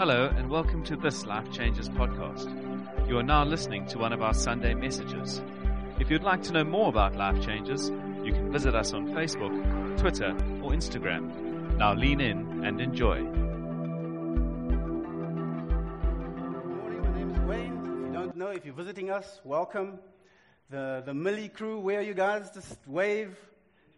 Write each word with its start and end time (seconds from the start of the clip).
Hello, 0.00 0.32
and 0.34 0.48
welcome 0.48 0.82
to 0.84 0.96
this 0.96 1.26
Life 1.26 1.52
Changes 1.52 1.90
podcast. 1.90 2.48
You 3.06 3.18
are 3.18 3.22
now 3.22 3.44
listening 3.44 3.84
to 3.88 3.98
one 3.98 4.14
of 4.14 4.22
our 4.22 4.32
Sunday 4.32 4.72
messages. 4.72 5.42
If 5.98 6.10
you'd 6.10 6.22
like 6.22 6.42
to 6.44 6.54
know 6.54 6.64
more 6.64 6.88
about 6.88 7.16
Life 7.16 7.44
Changes, 7.44 7.90
you 8.24 8.32
can 8.32 8.50
visit 8.50 8.74
us 8.74 8.94
on 8.94 9.08
Facebook, 9.08 9.52
Twitter, 9.98 10.30
or 10.62 10.70
Instagram. 10.70 11.76
Now 11.76 11.92
lean 11.92 12.22
in 12.22 12.64
and 12.64 12.80
enjoy. 12.80 13.18
Good 13.18 13.28
morning, 16.78 17.02
my 17.02 17.18
name 17.18 17.30
is 17.32 17.40
Wayne. 17.40 17.76
If 17.84 18.06
you 18.06 18.12
don't 18.14 18.36
know, 18.36 18.48
if 18.48 18.64
you're 18.64 18.72
visiting 18.72 19.10
us, 19.10 19.42
welcome. 19.44 19.98
The, 20.70 21.02
the 21.04 21.12
Millie 21.12 21.50
crew, 21.50 21.78
where 21.78 21.98
are 21.98 22.02
you 22.02 22.14
guys? 22.14 22.50
Just 22.52 22.78
wave. 22.86 23.36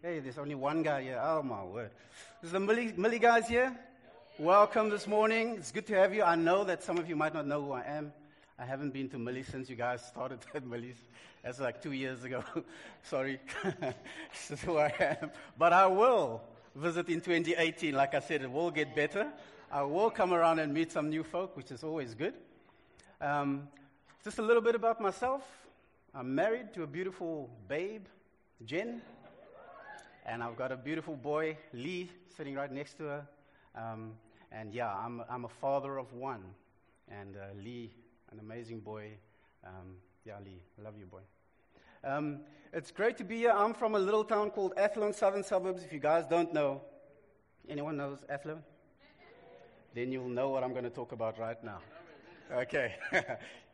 Hey, 0.01 0.19
there's 0.19 0.37
only 0.37 0.55
one 0.55 0.83
guy 0.83 1.03
here. 1.03 1.21
Oh, 1.23 1.41
my 1.41 1.63
word. 1.63 1.91
Is 2.41 2.51
the 2.51 2.59
Millie, 2.59 2.91
Millie 2.97 3.19
guys 3.19 3.47
here? 3.47 3.79
Welcome 4.39 4.89
this 4.89 5.05
morning. 5.05 5.57
It's 5.59 5.71
good 5.71 5.85
to 5.85 5.93
have 5.93 6.11
you. 6.11 6.23
I 6.23 6.33
know 6.33 6.63
that 6.63 6.81
some 6.81 6.97
of 6.97 7.07
you 7.07 7.15
might 7.15 7.35
not 7.35 7.45
know 7.45 7.61
who 7.61 7.71
I 7.73 7.83
am. 7.83 8.11
I 8.57 8.65
haven't 8.65 8.91
been 8.91 9.07
to 9.09 9.19
Millie 9.19 9.43
since 9.43 9.69
you 9.69 9.75
guys 9.75 10.03
started 10.03 10.39
at 10.55 10.65
Millie's. 10.65 10.97
That's 11.43 11.59
like 11.59 11.83
two 11.83 11.91
years 11.91 12.23
ago. 12.23 12.43
Sorry. 13.03 13.39
this 13.63 14.49
is 14.49 14.59
who 14.63 14.79
I 14.79 14.91
am. 14.99 15.29
But 15.55 15.71
I 15.71 15.85
will 15.85 16.41
visit 16.73 17.09
in 17.09 17.21
2018. 17.21 17.93
Like 17.93 18.15
I 18.15 18.19
said, 18.21 18.41
it 18.41 18.51
will 18.51 18.71
get 18.71 18.95
better. 18.95 19.31
I 19.71 19.83
will 19.83 20.09
come 20.09 20.33
around 20.33 20.57
and 20.57 20.73
meet 20.73 20.91
some 20.91 21.11
new 21.11 21.23
folk, 21.23 21.55
which 21.55 21.69
is 21.69 21.83
always 21.83 22.15
good. 22.15 22.33
Um, 23.21 23.67
just 24.23 24.39
a 24.39 24.41
little 24.41 24.63
bit 24.63 24.73
about 24.73 24.99
myself. 24.99 25.43
I'm 26.15 26.33
married 26.33 26.73
to 26.73 26.81
a 26.81 26.87
beautiful 26.87 27.51
babe, 27.67 28.05
Jen. 28.65 28.99
And 30.25 30.41
I've 30.41 30.57
got 30.57 30.71
a 30.71 30.77
beautiful 30.77 31.15
boy, 31.15 31.55
Lee, 31.71 32.09
sitting 32.35 32.55
right 32.55 32.71
next 32.71 32.97
to 32.97 33.03
her. 33.03 33.27
Um, 33.75 34.13
and 34.51 34.73
yeah, 34.73 34.93
I'm, 34.93 35.23
I'm 35.29 35.45
a 35.45 35.49
father 35.49 35.97
of 35.97 36.13
one. 36.13 36.43
And 37.09 37.35
uh, 37.35 37.61
Lee, 37.63 37.91
an 38.31 38.39
amazing 38.39 38.79
boy. 38.79 39.11
Um, 39.65 39.95
yeah, 40.25 40.35
Lee, 40.43 40.61
love 40.83 40.93
you, 40.97 41.05
boy. 41.05 41.21
Um, 42.03 42.41
it's 42.71 42.91
great 42.91 43.17
to 43.17 43.23
be 43.23 43.37
here. 43.37 43.51
I'm 43.51 43.73
from 43.73 43.95
a 43.95 43.99
little 43.99 44.23
town 44.23 44.51
called 44.51 44.73
Athlone, 44.77 45.13
southern 45.13 45.43
suburbs. 45.43 45.83
If 45.83 45.93
you 45.93 45.99
guys 45.99 46.25
don't 46.25 46.53
know, 46.53 46.81
anyone 47.67 47.97
knows 47.97 48.19
Athlone? 48.29 48.63
then 49.93 50.11
you'll 50.11 50.27
know 50.27 50.49
what 50.49 50.63
I'm 50.63 50.71
going 50.71 50.83
to 50.85 50.89
talk 50.89 51.11
about 51.11 51.37
right 51.37 51.63
now. 51.63 51.79
Okay. 52.51 52.95
you 53.11 53.21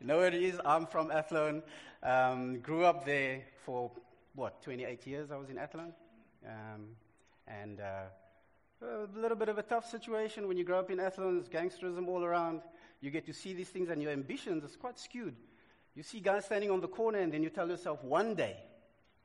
know 0.06 0.18
where 0.18 0.28
it 0.28 0.34
is? 0.34 0.60
I'm 0.64 0.86
from 0.86 1.10
Athlone. 1.10 1.62
Um, 2.02 2.60
grew 2.60 2.84
up 2.84 3.04
there 3.04 3.42
for, 3.64 3.90
what, 4.34 4.62
28 4.62 5.06
years 5.06 5.30
I 5.30 5.36
was 5.36 5.48
in 5.48 5.58
Athlone. 5.58 5.92
Um, 6.46 6.88
and 7.46 7.80
uh, 7.80 8.04
a 8.82 9.18
little 9.18 9.36
bit 9.36 9.48
of 9.48 9.58
a 9.58 9.62
tough 9.62 9.88
situation 9.90 10.48
when 10.48 10.56
you 10.56 10.64
grow 10.64 10.78
up 10.78 10.90
in. 10.90 10.96
There's 10.96 11.14
gangsterism 11.48 12.08
all 12.08 12.24
around. 12.24 12.62
You 13.00 13.10
get 13.10 13.26
to 13.26 13.32
see 13.32 13.52
these 13.52 13.68
things, 13.68 13.88
and 13.90 14.02
your 14.02 14.10
ambitions 14.10 14.64
is 14.64 14.76
quite 14.76 14.98
skewed. 14.98 15.34
You 15.94 16.02
see 16.02 16.20
guys 16.20 16.44
standing 16.46 16.70
on 16.70 16.80
the 16.80 16.88
corner, 16.88 17.18
and 17.18 17.32
then 17.32 17.42
you 17.42 17.50
tell 17.50 17.68
yourself, 17.68 18.02
one 18.04 18.34
day, 18.34 18.56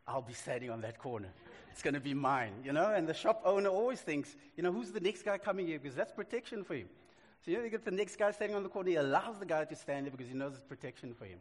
I'll 0.08 0.22
be 0.22 0.34
standing 0.34 0.70
on 0.70 0.82
that 0.82 1.00
corner. 1.00 1.30
It's 1.72 1.82
going 1.82 1.94
to 1.94 2.00
be 2.00 2.14
mine, 2.14 2.54
you 2.64 2.74
know? 2.74 2.94
And 2.94 3.08
the 3.08 3.14
shop 3.14 3.42
owner 3.44 3.70
always 3.70 4.02
thinks, 4.02 4.36
you 4.56 4.64
know, 4.64 4.72
who's 4.72 4.92
the 4.92 5.00
next 5.00 5.24
guy 5.24 5.38
coming 5.38 5.68
here? 5.68 5.80
Because 5.80 5.96
that's 5.96 6.12
protection 6.12 6.64
for 6.64 6.76
him. 6.76 6.88
So, 7.44 7.52
you 7.52 7.58
know, 7.58 7.64
you 7.64 7.70
get 7.70 7.86
the 7.86 7.92
next 7.92 8.18
guy 8.18 8.32
standing 8.32 8.56
on 8.56 8.64
the 8.64 8.70
corner, 8.70 8.90
he 8.90 8.96
allows 8.96 9.40
the 9.40 9.46
guy 9.46 9.66
to 9.66 9.76
stand 9.76 10.06
there 10.06 10.12
because 10.12 10.28
he 10.28 10.34
knows 10.36 10.54
it's 10.54 10.64
protection 10.64 11.14
for 11.14 11.26
him. 11.26 11.40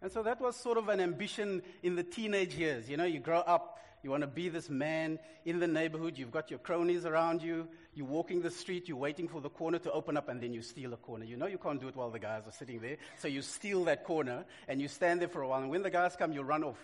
And 0.00 0.10
so 0.10 0.22
that 0.22 0.40
was 0.40 0.56
sort 0.56 0.78
of 0.78 0.88
an 0.88 1.00
ambition 1.00 1.62
in 1.82 1.94
the 1.94 2.02
teenage 2.02 2.54
years. 2.54 2.88
You 2.88 2.96
know, 2.96 3.04
you 3.04 3.18
grow 3.18 3.40
up, 3.40 3.78
you 4.02 4.10
want 4.10 4.22
to 4.22 4.26
be 4.26 4.48
this 4.48 4.68
man 4.68 5.18
in 5.44 5.58
the 5.58 5.66
neighborhood, 5.66 6.18
you've 6.18 6.30
got 6.30 6.50
your 6.50 6.58
cronies 6.58 7.04
around 7.04 7.42
you, 7.42 7.68
you're 7.94 8.06
walking 8.06 8.42
the 8.42 8.50
street, 8.50 8.88
you're 8.88 8.96
waiting 8.96 9.28
for 9.28 9.40
the 9.40 9.50
corner 9.50 9.78
to 9.78 9.92
open 9.92 10.16
up, 10.16 10.28
and 10.28 10.40
then 10.40 10.52
you 10.52 10.62
steal 10.62 10.92
a 10.92 10.96
corner. 10.96 11.24
You 11.24 11.36
know 11.36 11.46
you 11.46 11.58
can't 11.58 11.80
do 11.80 11.88
it 11.88 11.96
while 11.96 12.10
the 12.10 12.18
guys 12.18 12.42
are 12.46 12.52
sitting 12.52 12.80
there, 12.80 12.96
so 13.18 13.28
you 13.28 13.42
steal 13.42 13.84
that 13.84 14.04
corner, 14.04 14.44
and 14.68 14.80
you 14.80 14.88
stand 14.88 15.20
there 15.20 15.28
for 15.28 15.42
a 15.42 15.48
while, 15.48 15.60
and 15.60 15.70
when 15.70 15.82
the 15.82 15.90
guys 15.90 16.16
come, 16.16 16.32
you 16.32 16.42
run 16.42 16.64
off. 16.64 16.78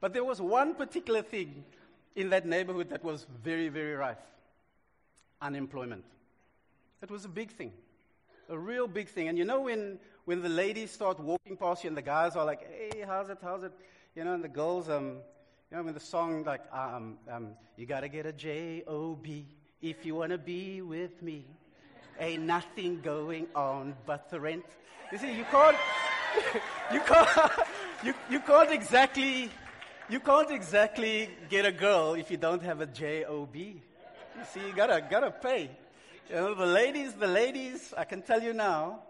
But 0.00 0.12
there 0.12 0.24
was 0.24 0.40
one 0.40 0.74
particular 0.74 1.22
thing 1.22 1.64
in 2.14 2.30
that 2.30 2.46
neighborhood 2.46 2.90
that 2.90 3.04
was 3.04 3.26
very, 3.42 3.68
very 3.68 3.94
rife 3.94 4.18
unemployment. 5.40 6.04
It 7.02 7.10
was 7.10 7.24
a 7.24 7.28
big 7.28 7.50
thing, 7.50 7.72
a 8.48 8.58
real 8.58 8.88
big 8.88 9.08
thing. 9.08 9.28
And 9.28 9.36
you 9.36 9.44
know, 9.44 9.60
when, 9.60 9.98
when 10.24 10.42
the 10.42 10.48
ladies 10.48 10.90
start 10.90 11.20
walking 11.20 11.56
past 11.56 11.84
you 11.84 11.88
and 11.88 11.96
the 11.96 12.02
guys 12.02 12.36
are 12.36 12.44
like, 12.44 12.66
hey, 12.66 13.04
how's 13.06 13.28
it, 13.28 13.38
how's 13.42 13.62
it? 13.62 13.72
You 14.14 14.24
know, 14.24 14.34
and 14.34 14.42
the 14.42 14.48
girls, 14.48 14.88
um, 14.88 15.18
you 15.70 15.76
know, 15.76 15.82
when 15.82 15.94
the 15.94 16.00
song, 16.00 16.44
like, 16.44 16.62
um, 16.72 17.18
um, 17.30 17.48
you 17.76 17.86
gotta 17.86 18.08
get 18.08 18.24
a 18.24 18.32
J-O-B 18.32 19.46
if 19.82 20.06
you 20.06 20.14
wanna 20.14 20.38
be 20.38 20.80
with 20.80 21.20
me. 21.20 21.44
Ain't 22.20 22.44
nothing 22.44 23.00
going 23.00 23.48
on 23.54 23.94
but 24.06 24.30
the 24.30 24.38
rent. 24.38 24.64
You 25.10 25.18
see, 25.18 25.36
you 25.36 25.44
can't, 25.50 25.76
you 26.92 27.00
can't, 27.00 27.28
you, 28.04 28.14
you 28.30 28.40
can't 28.40 28.70
exactly, 28.70 29.50
you 30.08 30.20
can't 30.20 30.50
exactly 30.52 31.30
get 31.50 31.66
a 31.66 31.72
girl 31.72 32.14
if 32.14 32.30
you 32.30 32.36
don't 32.36 32.62
have 32.62 32.80
a 32.80 32.86
J-O-B. 32.86 33.58
You 33.58 34.44
see, 34.52 34.60
you 34.68 34.72
gotta, 34.72 35.04
gotta 35.10 35.32
pay. 35.32 35.70
You 36.30 36.36
know, 36.36 36.54
the 36.54 36.66
ladies, 36.66 37.14
the 37.14 37.26
ladies, 37.26 37.92
I 37.96 38.04
can 38.04 38.22
tell 38.22 38.40
you 38.40 38.52
now, 38.52 39.00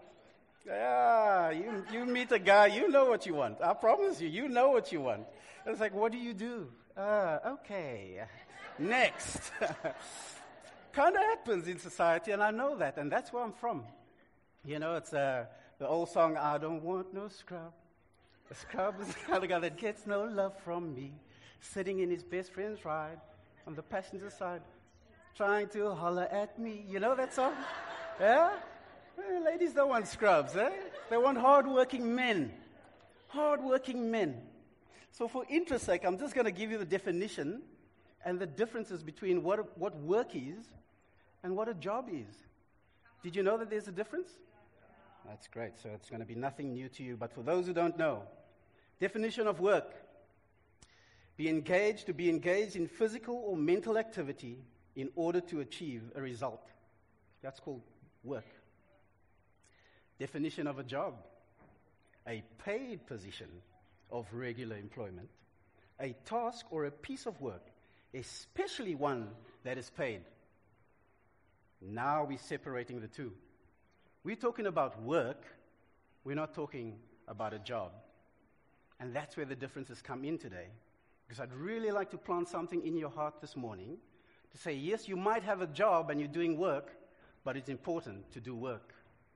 yeah, 0.65 1.51
you, 1.51 1.85
you 1.93 2.05
meet 2.05 2.31
a 2.31 2.39
guy, 2.39 2.67
you 2.67 2.89
know 2.89 3.05
what 3.05 3.27
you 3.27 3.35
want. 3.35 3.61
I 3.61 3.73
promise 3.73 4.19
you, 4.19 4.27
you 4.27 4.49
know 4.49 4.69
what 4.69 4.91
you 4.91 5.01
want. 5.01 5.25
It's 5.67 5.81
like, 5.81 5.93
what 5.93 6.13
do 6.13 6.17
you 6.17 6.33
do? 6.33 6.69
Uh, 6.95 7.39
okay, 7.45 8.23
next. 8.79 9.51
kind 10.93 11.13
of 11.13 11.21
happens 11.21 11.67
in 11.67 11.77
society, 11.77 12.31
and 12.31 12.41
I 12.41 12.51
know 12.51 12.77
that, 12.77 12.97
and 12.97 13.11
that's 13.11 13.33
where 13.33 13.43
I'm 13.43 13.51
from. 13.51 13.83
You 14.63 14.79
know, 14.79 14.95
it's 14.95 15.13
uh, 15.13 15.45
the 15.77 15.85
old 15.85 16.07
song, 16.09 16.37
I 16.37 16.57
don't 16.57 16.81
want 16.81 17.13
no 17.13 17.27
scrub. 17.27 17.73
A 18.49 18.55
scrub 18.55 18.95
is 19.01 19.07
the 19.13 19.19
kind 19.29 19.43
of 19.43 19.49
guy 19.49 19.59
that 19.59 19.77
gets 19.77 20.07
no 20.07 20.23
love 20.23 20.57
from 20.63 20.95
me, 20.95 21.11
sitting 21.59 21.99
in 21.99 22.09
his 22.09 22.23
best 22.23 22.53
friend's 22.53 22.85
ride 22.85 23.19
on 23.67 23.75
the 23.75 23.83
passenger 23.83 24.29
side, 24.29 24.61
trying 25.35 25.67
to 25.69 25.93
holler 25.93 26.29
at 26.31 26.57
me. 26.57 26.85
You 26.87 26.99
know 26.99 27.15
that 27.15 27.33
song? 27.33 27.53
Yeah? 28.19 28.53
Ladies 29.45 29.73
don't 29.73 29.89
want 29.89 30.07
scrubs, 30.07 30.55
eh? 30.55 30.71
They 31.11 31.17
want 31.17 31.37
hardworking 31.37 32.15
men. 32.15 32.51
Hardworking 33.27 34.09
men. 34.09 34.41
So, 35.17 35.27
for 35.27 35.45
interest 35.49 35.87
sake, 35.87 36.03
I'm 36.05 36.19
just 36.19 36.35
going 36.35 36.45
to 36.45 36.51
give 36.51 36.69
you 36.69 36.77
the 36.77 36.85
definition 36.85 37.63
and 38.23 38.37
the 38.37 38.45
differences 38.45 39.01
between 39.01 39.41
what, 39.41 39.75
what 39.75 39.95
work 39.95 40.35
is 40.35 40.63
and 41.41 41.55
what 41.55 41.67
a 41.67 41.73
job 41.73 42.09
is. 42.13 42.35
Did 43.23 43.35
you 43.35 43.41
know 43.41 43.57
that 43.57 43.71
there's 43.71 43.87
a 43.87 43.91
difference? 43.91 44.29
That's 45.27 45.47
great. 45.47 45.71
So, 45.81 45.89
it's 45.95 46.07
going 46.07 46.19
to 46.19 46.25
be 46.27 46.35
nothing 46.35 46.71
new 46.71 46.87
to 46.89 47.01
you. 47.01 47.17
But 47.17 47.33
for 47.33 47.41
those 47.41 47.65
who 47.65 47.73
don't 47.73 47.97
know, 47.97 48.21
definition 48.99 49.47
of 49.47 49.59
work 49.59 49.91
be 51.35 51.49
engaged, 51.49 52.05
to 52.05 52.13
be 52.13 52.29
engaged 52.29 52.75
in 52.75 52.87
physical 52.87 53.37
or 53.37 53.57
mental 53.57 53.97
activity 53.97 54.59
in 54.95 55.09
order 55.15 55.41
to 55.41 55.61
achieve 55.61 56.03
a 56.15 56.21
result. 56.21 56.69
That's 57.41 57.59
called 57.59 57.81
work. 58.23 58.45
Definition 60.19 60.67
of 60.67 60.77
a 60.77 60.83
job 60.83 61.15
a 62.27 62.43
paid 62.63 63.07
position 63.07 63.47
of 64.11 64.25
regular 64.33 64.77
employment, 64.77 65.29
a 65.99 66.13
task 66.25 66.65
or 66.71 66.85
a 66.85 66.91
piece 66.91 67.25
of 67.25 67.39
work, 67.41 67.65
especially 68.13 68.95
one 68.95 69.29
that 69.63 69.77
is 69.77 69.89
paid. 69.89 70.21
Now 71.81 72.25
we're 72.25 72.37
separating 72.37 72.99
the 72.99 73.07
two. 73.07 73.33
We're 74.23 74.35
talking 74.35 74.65
about 74.65 75.01
work, 75.01 75.43
we're 76.23 76.35
not 76.35 76.53
talking 76.53 76.95
about 77.27 77.53
a 77.53 77.59
job. 77.59 77.91
And 78.99 79.13
that's 79.13 79.37
where 79.37 79.45
the 79.45 79.55
differences 79.55 80.01
come 80.01 80.25
in 80.25 80.37
today. 80.37 80.67
Because 81.27 81.39
I'd 81.39 81.53
really 81.53 81.91
like 81.91 82.09
to 82.11 82.17
plant 82.17 82.47
something 82.47 82.85
in 82.85 82.97
your 82.97 83.09
heart 83.09 83.41
this 83.41 83.55
morning 83.55 83.97
to 84.51 84.57
say, 84.57 84.73
yes, 84.73 85.07
you 85.07 85.15
might 85.15 85.43
have 85.43 85.61
a 85.61 85.67
job 85.67 86.09
and 86.09 86.19
you're 86.19 86.29
doing 86.29 86.57
work, 86.57 86.91
but 87.43 87.57
it's 87.57 87.69
important 87.69 88.31
to 88.31 88.39
do 88.39 88.55
work 88.55 88.93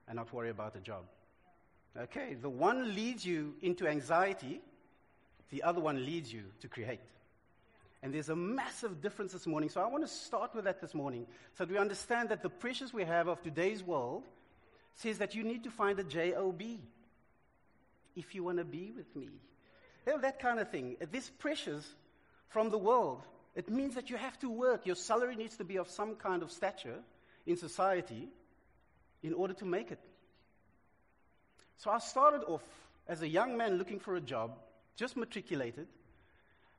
and 0.08 0.16
not 0.16 0.32
worry 0.32 0.50
about 0.50 0.72
the 0.72 0.80
job. 0.80 1.04
Okay, 1.98 2.34
the 2.40 2.48
one 2.48 2.94
leads 2.94 3.24
you 3.24 3.54
into 3.60 3.86
anxiety, 3.86 4.62
the 5.50 5.62
other 5.62 5.80
one 5.80 6.06
leads 6.06 6.32
you 6.32 6.44
to 6.60 6.68
create. 6.68 7.00
And 8.02 8.12
there's 8.12 8.30
a 8.30 8.36
massive 8.36 9.00
difference 9.00 9.32
this 9.32 9.46
morning. 9.46 9.68
So 9.68 9.80
I 9.80 9.86
want 9.86 10.02
to 10.02 10.08
start 10.08 10.54
with 10.54 10.64
that 10.64 10.80
this 10.80 10.94
morning 10.94 11.26
so 11.56 11.64
that 11.64 11.72
we 11.72 11.78
understand 11.78 12.30
that 12.30 12.42
the 12.42 12.48
pressures 12.48 12.92
we 12.92 13.04
have 13.04 13.28
of 13.28 13.42
today's 13.42 13.82
world 13.82 14.24
says 14.94 15.18
that 15.18 15.34
you 15.34 15.44
need 15.44 15.64
to 15.64 15.70
find 15.70 15.98
a 15.98 16.04
job 16.04 16.62
if 18.16 18.34
you 18.34 18.42
want 18.42 18.58
to 18.58 18.64
be 18.64 18.92
with 18.96 19.14
me. 19.14 19.28
You 20.06 20.14
know, 20.14 20.20
that 20.20 20.40
kind 20.40 20.58
of 20.58 20.70
thing. 20.70 20.96
This 21.12 21.30
pressures 21.30 21.86
from 22.48 22.70
the 22.70 22.78
world. 22.78 23.22
It 23.54 23.70
means 23.70 23.94
that 23.94 24.10
you 24.10 24.16
have 24.16 24.38
to 24.40 24.50
work. 24.50 24.86
Your 24.86 24.96
salary 24.96 25.36
needs 25.36 25.56
to 25.58 25.64
be 25.64 25.76
of 25.76 25.88
some 25.88 26.16
kind 26.16 26.42
of 26.42 26.50
stature 26.50 26.98
in 27.46 27.56
society 27.56 28.28
in 29.22 29.32
order 29.34 29.54
to 29.54 29.64
make 29.64 29.92
it. 29.92 30.00
So 31.82 31.90
I 31.90 31.98
started 31.98 32.44
off 32.44 32.62
as 33.08 33.22
a 33.22 33.28
young 33.28 33.56
man 33.56 33.76
looking 33.76 33.98
for 33.98 34.14
a 34.14 34.20
job, 34.20 34.52
just 34.94 35.16
matriculated. 35.16 35.88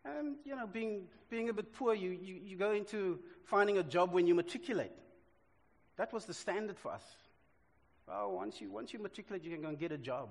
And, 0.06 0.38
you 0.46 0.56
know, 0.56 0.66
being, 0.66 1.08
being 1.30 1.50
a 1.50 1.54
bit 1.54 1.74
poor, 1.74 1.94
you, 1.94 2.12
you, 2.12 2.40
you 2.42 2.56
go 2.56 2.72
into 2.72 3.20
finding 3.44 3.80
a 3.80 3.84
job 3.84 4.14
when 4.14 4.28
you 4.28 4.34
matriculate. 4.34 4.94
That 5.98 6.14
was 6.14 6.24
the 6.24 6.34
standard 6.34 6.80
for 6.80 6.94
us. 6.94 7.04
Oh, 8.08 8.30
once 8.30 8.62
you, 8.62 8.72
once 8.72 8.94
you 8.94 9.00
matriculate, 9.00 9.44
you 9.44 9.52
can 9.52 9.62
go 9.62 9.68
and 9.68 9.78
get 9.78 9.92
a 9.92 9.98
job. 9.98 10.30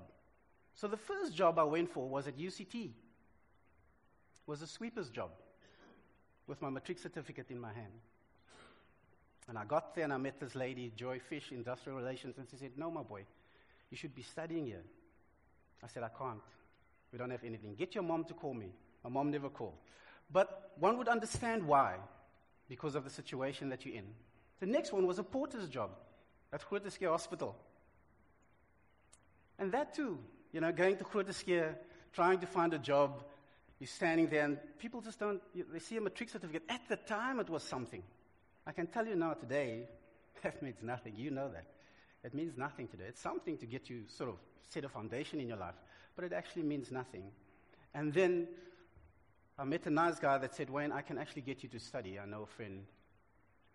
So 0.74 0.88
the 0.88 0.96
first 0.96 1.34
job 1.34 1.58
I 1.58 1.64
went 1.64 1.92
for 1.92 2.08
was 2.08 2.26
at 2.26 2.38
UCT. 2.38 2.92
Was 4.46 4.62
a 4.62 4.66
sweeper's 4.66 5.10
job 5.10 5.32
with 6.46 6.62
my 6.62 6.70
matric 6.70 6.98
certificate 6.98 7.50
in 7.50 7.60
my 7.60 7.74
hand. 7.74 7.92
And 9.50 9.58
I 9.58 9.66
got 9.66 9.94
there 9.94 10.04
and 10.04 10.14
I 10.14 10.16
met 10.16 10.40
this 10.40 10.54
lady, 10.54 10.90
Joy 10.96 11.18
Fish, 11.18 11.52
Industrial 11.52 11.98
Relations, 11.98 12.38
and 12.38 12.46
she 12.50 12.56
said, 12.56 12.70
No, 12.78 12.90
my 12.90 13.02
boy, 13.02 13.24
you 13.92 13.96
should 13.98 14.14
be 14.14 14.22
studying 14.22 14.64
here. 14.64 14.82
I 15.84 15.86
said, 15.86 16.02
I 16.02 16.08
can't. 16.08 16.40
We 17.12 17.18
don't 17.18 17.30
have 17.30 17.44
anything. 17.44 17.74
Get 17.74 17.94
your 17.94 18.02
mom 18.02 18.24
to 18.24 18.32
call 18.32 18.54
me. 18.54 18.72
My 19.04 19.10
mom 19.10 19.30
never 19.30 19.50
called. 19.50 19.74
But 20.32 20.72
one 20.78 20.96
would 20.96 21.08
understand 21.08 21.62
why, 21.62 21.96
because 22.70 22.94
of 22.94 23.04
the 23.04 23.10
situation 23.10 23.68
that 23.68 23.84
you're 23.84 23.94
in. 23.94 24.06
The 24.60 24.66
next 24.66 24.94
one 24.94 25.06
was 25.06 25.18
a 25.18 25.22
porter's 25.22 25.68
job 25.68 25.90
at 26.54 26.62
Groote 26.62 27.06
Hospital. 27.06 27.54
And 29.58 29.70
that 29.72 29.94
too, 29.94 30.18
you 30.52 30.62
know, 30.62 30.72
going 30.72 30.96
to 30.96 31.04
Groote 31.04 31.74
trying 32.14 32.38
to 32.38 32.46
find 32.46 32.72
a 32.72 32.78
job, 32.78 33.22
you're 33.78 33.88
standing 33.88 34.28
there 34.28 34.44
and 34.44 34.58
people 34.78 35.02
just 35.02 35.18
don't, 35.18 35.42
they 35.54 35.78
see 35.80 35.98
a 35.98 36.00
matric 36.00 36.30
certificate. 36.30 36.62
At 36.70 36.88
the 36.88 36.96
time, 36.96 37.40
it 37.40 37.50
was 37.50 37.62
something. 37.62 38.02
I 38.66 38.72
can 38.72 38.86
tell 38.86 39.06
you 39.06 39.16
now 39.16 39.34
today, 39.34 39.88
that 40.42 40.62
means 40.62 40.76
nothing. 40.82 41.12
You 41.14 41.30
know 41.30 41.50
that. 41.50 41.66
It 42.24 42.34
means 42.34 42.56
nothing 42.56 42.88
today. 42.88 43.04
It's 43.08 43.20
something 43.20 43.56
to 43.58 43.66
get 43.66 43.90
you 43.90 44.02
sort 44.08 44.30
of 44.30 44.36
set 44.68 44.84
a 44.84 44.88
foundation 44.88 45.40
in 45.40 45.48
your 45.48 45.56
life, 45.56 45.74
but 46.14 46.24
it 46.24 46.32
actually 46.32 46.62
means 46.62 46.90
nothing. 46.90 47.24
And 47.94 48.12
then 48.12 48.46
I 49.58 49.64
met 49.64 49.86
a 49.86 49.90
nice 49.90 50.18
guy 50.18 50.38
that 50.38 50.54
said, 50.54 50.70
Wayne, 50.70 50.92
I 50.92 51.02
can 51.02 51.18
actually 51.18 51.42
get 51.42 51.62
you 51.62 51.68
to 51.70 51.78
study. 51.78 52.18
I 52.18 52.26
know 52.26 52.42
a 52.42 52.46
friend 52.46 52.84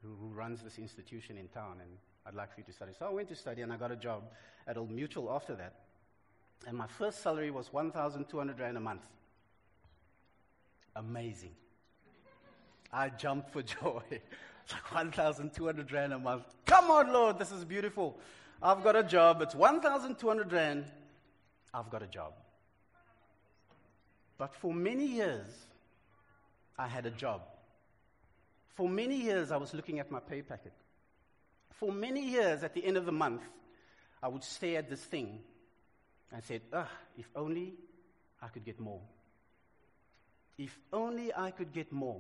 who, 0.01 0.09
who 0.19 0.33
runs 0.33 0.61
this 0.61 0.77
institution 0.79 1.38
in 1.38 1.47
town, 1.49 1.77
and 1.81 1.89
I'd 2.25 2.33
like 2.33 2.53
for 2.53 2.61
you 2.61 2.65
to 2.65 2.73
study. 2.73 2.94
So 2.97 3.05
I 3.05 3.09
went 3.09 3.29
to 3.29 3.35
study, 3.35 3.61
and 3.61 3.71
I 3.71 3.77
got 3.77 3.91
a 3.91 3.95
job 3.95 4.23
at 4.65 4.77
Old 4.77 4.91
Mutual 4.91 5.31
after 5.31 5.55
that. 5.55 5.73
And 6.65 6.75
my 6.75 6.88
first 6.88 7.21
salary 7.21 7.51
was 7.51 7.71
1,200 7.71 8.59
Rand 8.59 8.77
a 8.77 8.79
month. 8.79 9.03
Amazing. 10.95 11.51
I 12.91 13.09
jumped 13.09 13.51
for 13.51 13.61
joy. 13.81 14.01
It's 14.68 14.74
like 14.74 14.94
1,200 14.94 15.94
Rand 15.94 16.12
a 16.12 16.19
month. 16.19 16.44
Come 16.66 16.92
on, 16.92 17.14
Lord, 17.14 17.40
this 17.40 17.54
is 17.54 17.64
beautiful. 17.64 18.19
I've 18.62 18.84
got 18.84 18.98
a 18.98 19.04
job. 19.04 19.42
It's 19.42 19.56
1,200 19.56 20.52
Rand. 20.52 20.84
I've 21.74 21.90
got 21.90 22.04
a 22.04 22.08
job. 22.08 22.34
But 24.38 24.54
for 24.54 24.74
many 24.74 25.06
years, 25.06 25.48
I 26.78 26.86
had 26.86 27.06
a 27.06 27.12
job. 27.12 27.44
For 28.75 28.90
many 28.90 29.16
years, 29.16 29.52
I 29.52 29.58
was 29.58 29.74
looking 29.74 30.00
at 30.00 30.12
my 30.12 30.19
pay 30.19 30.42
packet. 30.42 30.74
For 31.75 31.94
many 31.94 32.28
years, 32.28 32.62
at 32.62 32.74
the 32.74 32.84
end 32.84 32.98
of 32.98 33.06
the 33.06 33.14
month, 33.14 33.44
I 34.22 34.28
would 34.28 34.44
stare 34.44 34.80
at 34.80 34.90
this 34.90 35.02
thing 35.02 35.40
and 36.34 36.44
said, 36.44 36.60
ah, 36.74 36.90
if 37.18 37.30
only 37.38 37.74
I 38.42 38.50
could 38.50 38.66
get 38.66 38.81
more. 38.81 39.00
If 40.58 40.78
only 40.92 41.34
I 41.34 41.52
could 41.52 41.72
get 41.72 41.90
more. 41.94 42.19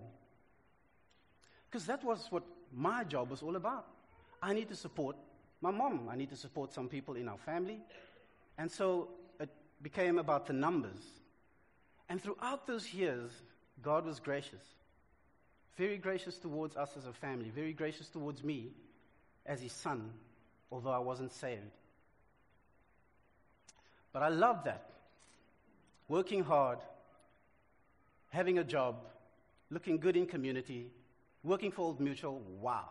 Because 1.77 1.89
that 1.89 2.03
was 2.03 2.25
what 2.31 2.41
my 2.75 3.03
job 3.03 3.29
was 3.29 3.43
all 3.43 3.55
about. 3.55 3.85
I 4.41 4.51
need 4.51 4.67
to 4.69 4.75
support 4.75 5.15
my 5.61 5.69
mom. 5.69 6.09
I 6.09 6.15
need 6.15 6.31
to 6.31 6.35
support 6.35 6.73
some 6.73 6.89
people 6.89 7.13
in 7.13 7.27
our 7.27 7.37
family. 7.37 7.77
And 8.57 8.71
so 8.71 9.09
it 9.39 9.51
became 9.83 10.17
about 10.17 10.47
the 10.47 10.53
numbers. 10.53 11.03
And 12.09 12.19
throughout 12.19 12.65
those 12.65 12.95
years, 12.95 13.29
God 13.83 14.07
was 14.07 14.19
gracious. 14.19 14.63
Very 15.77 15.99
gracious 15.99 16.39
towards 16.39 16.75
us 16.75 16.97
as 16.97 17.05
a 17.05 17.13
family, 17.13 17.51
very 17.53 17.73
gracious 17.73 18.09
towards 18.09 18.43
me 18.43 18.71
as 19.45 19.61
his 19.61 19.71
son, 19.71 20.09
although 20.71 20.89
I 20.89 20.97
wasn't 20.97 21.31
saved. 21.31 21.61
But 24.13 24.23
I 24.23 24.29
love 24.29 24.63
that. 24.63 24.89
Working 26.07 26.41
hard, 26.41 26.79
having 28.31 28.57
a 28.57 28.63
job, 28.63 28.95
looking 29.69 29.99
good 29.99 30.17
in 30.17 30.25
community, 30.25 30.89
working 31.43 31.71
for 31.71 31.83
Old 31.83 31.99
Mutual, 31.99 32.41
wow. 32.59 32.89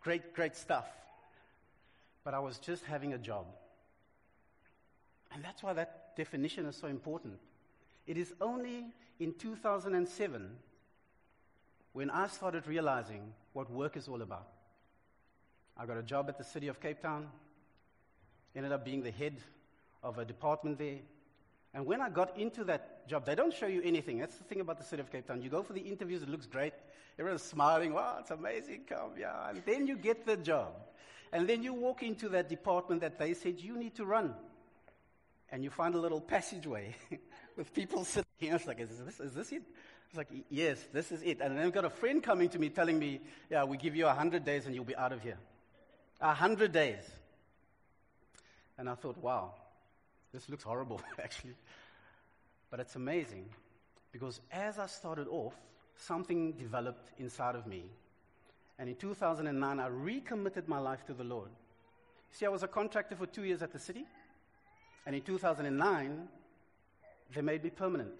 Great, 0.00 0.34
great 0.34 0.56
stuff. 0.56 0.86
But 2.24 2.34
I 2.34 2.38
was 2.38 2.58
just 2.58 2.84
having 2.84 3.12
a 3.12 3.18
job. 3.18 3.46
And 5.32 5.44
that's 5.44 5.62
why 5.62 5.72
that 5.74 6.16
definition 6.16 6.66
is 6.66 6.76
so 6.76 6.88
important. 6.88 7.38
It 8.06 8.16
is 8.16 8.32
only 8.40 8.86
in 9.18 9.34
2007 9.34 10.50
when 11.92 12.10
I 12.10 12.26
started 12.28 12.66
realizing 12.66 13.32
what 13.52 13.70
work 13.70 13.96
is 13.96 14.08
all 14.08 14.22
about. 14.22 14.48
I 15.76 15.86
got 15.86 15.96
a 15.96 16.02
job 16.02 16.28
at 16.28 16.38
the 16.38 16.44
city 16.44 16.68
of 16.68 16.80
Cape 16.80 17.00
Town, 17.00 17.28
ended 18.54 18.72
up 18.72 18.84
being 18.84 19.02
the 19.02 19.10
head 19.10 19.36
of 20.02 20.18
a 20.18 20.24
department 20.24 20.78
there. 20.78 20.98
And 21.72 21.86
when 21.86 22.00
I 22.00 22.08
got 22.08 22.36
into 22.36 22.64
that 22.64 23.08
job, 23.08 23.24
they 23.24 23.34
don't 23.34 23.54
show 23.54 23.66
you 23.66 23.80
anything. 23.82 24.18
That's 24.18 24.36
the 24.36 24.44
thing 24.44 24.60
about 24.60 24.78
the 24.78 24.84
city 24.84 25.00
of 25.00 25.10
Cape 25.12 25.26
Town. 25.26 25.40
You 25.42 25.50
go 25.50 25.62
for 25.62 25.72
the 25.72 25.80
interviews, 25.80 26.22
it 26.22 26.28
looks 26.28 26.46
great. 26.46 26.72
Everyone's 27.20 27.42
smiling. 27.42 27.92
Wow, 27.92 28.16
it's 28.20 28.30
amazing. 28.30 28.80
Come, 28.88 29.10
yeah. 29.18 29.50
And 29.50 29.62
then 29.66 29.86
you 29.86 29.96
get 29.96 30.24
the 30.24 30.38
job. 30.38 30.72
And 31.34 31.46
then 31.46 31.62
you 31.62 31.74
walk 31.74 32.02
into 32.02 32.30
that 32.30 32.48
department 32.48 33.02
that 33.02 33.18
they 33.18 33.34
said 33.34 33.60
you 33.60 33.76
need 33.76 33.94
to 33.96 34.06
run. 34.06 34.34
And 35.52 35.62
you 35.62 35.68
find 35.68 35.94
a 35.94 35.98
little 35.98 36.22
passageway 36.22 36.96
with 37.58 37.74
people 37.74 38.04
sitting 38.04 38.24
here. 38.38 38.54
It's 38.56 38.66
like, 38.66 38.80
is 38.80 38.88
this, 39.04 39.20
is 39.20 39.34
this 39.34 39.52
it? 39.52 39.62
It's 40.08 40.16
like, 40.16 40.28
yes, 40.48 40.82
this 40.94 41.12
is 41.12 41.20
it. 41.20 41.42
And 41.42 41.58
then 41.58 41.66
I've 41.66 41.74
got 41.74 41.84
a 41.84 41.90
friend 41.90 42.22
coming 42.22 42.48
to 42.48 42.58
me 42.58 42.70
telling 42.70 42.98
me, 42.98 43.20
yeah, 43.50 43.64
we 43.64 43.76
give 43.76 43.94
you 43.94 44.06
a 44.06 44.14
hundred 44.14 44.46
days 44.46 44.64
and 44.64 44.74
you'll 44.74 44.84
be 44.84 44.96
out 44.96 45.12
of 45.12 45.22
here. 45.22 45.36
A 46.22 46.32
hundred 46.32 46.72
days. 46.72 47.02
And 48.78 48.88
I 48.88 48.94
thought, 48.94 49.18
wow, 49.18 49.52
this 50.32 50.48
looks 50.48 50.64
horrible, 50.64 51.02
actually. 51.22 51.54
But 52.70 52.80
it's 52.80 52.96
amazing 52.96 53.44
because 54.10 54.40
as 54.50 54.78
I 54.78 54.86
started 54.86 55.28
off, 55.28 55.54
something 56.00 56.52
developed 56.52 57.10
inside 57.18 57.54
of 57.54 57.66
me. 57.66 57.84
And 58.78 58.88
in 58.88 58.96
2009, 58.96 59.78
I 59.78 59.86
recommitted 59.86 60.68
my 60.68 60.78
life 60.78 61.04
to 61.06 61.12
the 61.12 61.24
Lord. 61.24 61.50
See, 62.32 62.46
I 62.46 62.48
was 62.48 62.62
a 62.62 62.68
contractor 62.68 63.16
for 63.16 63.26
two 63.26 63.44
years 63.44 63.62
at 63.62 63.72
the 63.72 63.78
city. 63.78 64.06
And 65.06 65.14
in 65.14 65.22
2009, 65.22 66.28
they 67.34 67.42
made 67.42 67.62
me 67.62 67.70
permanent. 67.70 68.12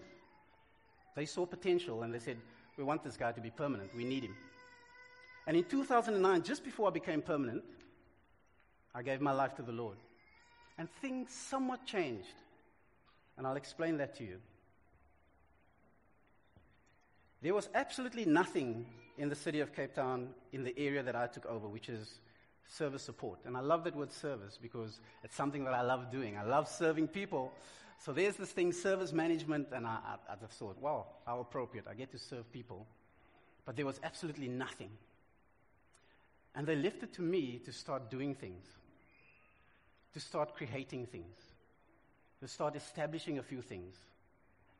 They 1.15 1.25
saw 1.25 1.45
potential 1.45 2.03
and 2.03 2.13
they 2.13 2.19
said, 2.19 2.37
We 2.77 2.83
want 2.83 3.03
this 3.03 3.17
guy 3.17 3.31
to 3.31 3.41
be 3.41 3.49
permanent. 3.49 3.95
We 3.95 4.03
need 4.05 4.23
him. 4.23 4.35
And 5.47 5.57
in 5.57 5.63
2009, 5.63 6.43
just 6.43 6.63
before 6.63 6.87
I 6.87 6.91
became 6.91 7.21
permanent, 7.21 7.63
I 8.93 9.01
gave 9.01 9.21
my 9.21 9.31
life 9.31 9.55
to 9.55 9.63
the 9.63 9.71
Lord. 9.71 9.97
And 10.77 10.89
things 11.01 11.31
somewhat 11.31 11.85
changed. 11.85 12.35
And 13.37 13.47
I'll 13.47 13.55
explain 13.55 13.97
that 13.97 14.15
to 14.17 14.23
you. 14.23 14.37
There 17.41 17.53
was 17.53 17.69
absolutely 17.73 18.25
nothing 18.25 18.85
in 19.17 19.29
the 19.29 19.35
city 19.35 19.61
of 19.61 19.75
Cape 19.75 19.95
Town 19.95 20.29
in 20.51 20.63
the 20.63 20.77
area 20.77 21.01
that 21.01 21.15
I 21.15 21.27
took 21.27 21.45
over, 21.47 21.67
which 21.67 21.89
is 21.89 22.19
service 22.67 23.01
support. 23.01 23.39
And 23.45 23.57
I 23.57 23.61
love 23.61 23.83
that 23.85 23.95
word 23.95 24.11
service 24.11 24.59
because 24.61 24.99
it's 25.23 25.35
something 25.35 25.63
that 25.65 25.73
I 25.73 25.81
love 25.81 26.11
doing. 26.11 26.37
I 26.37 26.43
love 26.43 26.67
serving 26.67 27.07
people. 27.07 27.51
So 27.97 28.13
there's 28.13 28.35
this 28.35 28.51
thing, 28.51 28.71
service 28.71 29.11
management, 29.11 29.69
and 29.73 29.85
I, 29.87 29.97
I, 30.05 30.33
I 30.33 30.35
just 30.39 30.53
thought, 30.53 30.79
wow, 30.79 31.07
how 31.25 31.39
appropriate. 31.39 31.85
I 31.89 31.95
get 31.95 32.11
to 32.11 32.19
serve 32.19 32.51
people. 32.51 32.85
But 33.65 33.75
there 33.75 33.85
was 33.85 33.99
absolutely 34.03 34.47
nothing. 34.47 34.89
And 36.55 36.67
they 36.67 36.75
left 36.75 37.01
it 37.03 37.13
to 37.13 37.21
me 37.21 37.59
to 37.65 37.71
start 37.71 38.09
doing 38.11 38.35
things, 38.35 38.65
to 40.13 40.19
start 40.19 40.55
creating 40.55 41.07
things, 41.07 41.37
to 42.39 42.47
start 42.47 42.75
establishing 42.75 43.39
a 43.39 43.43
few 43.43 43.61
things 43.61 43.95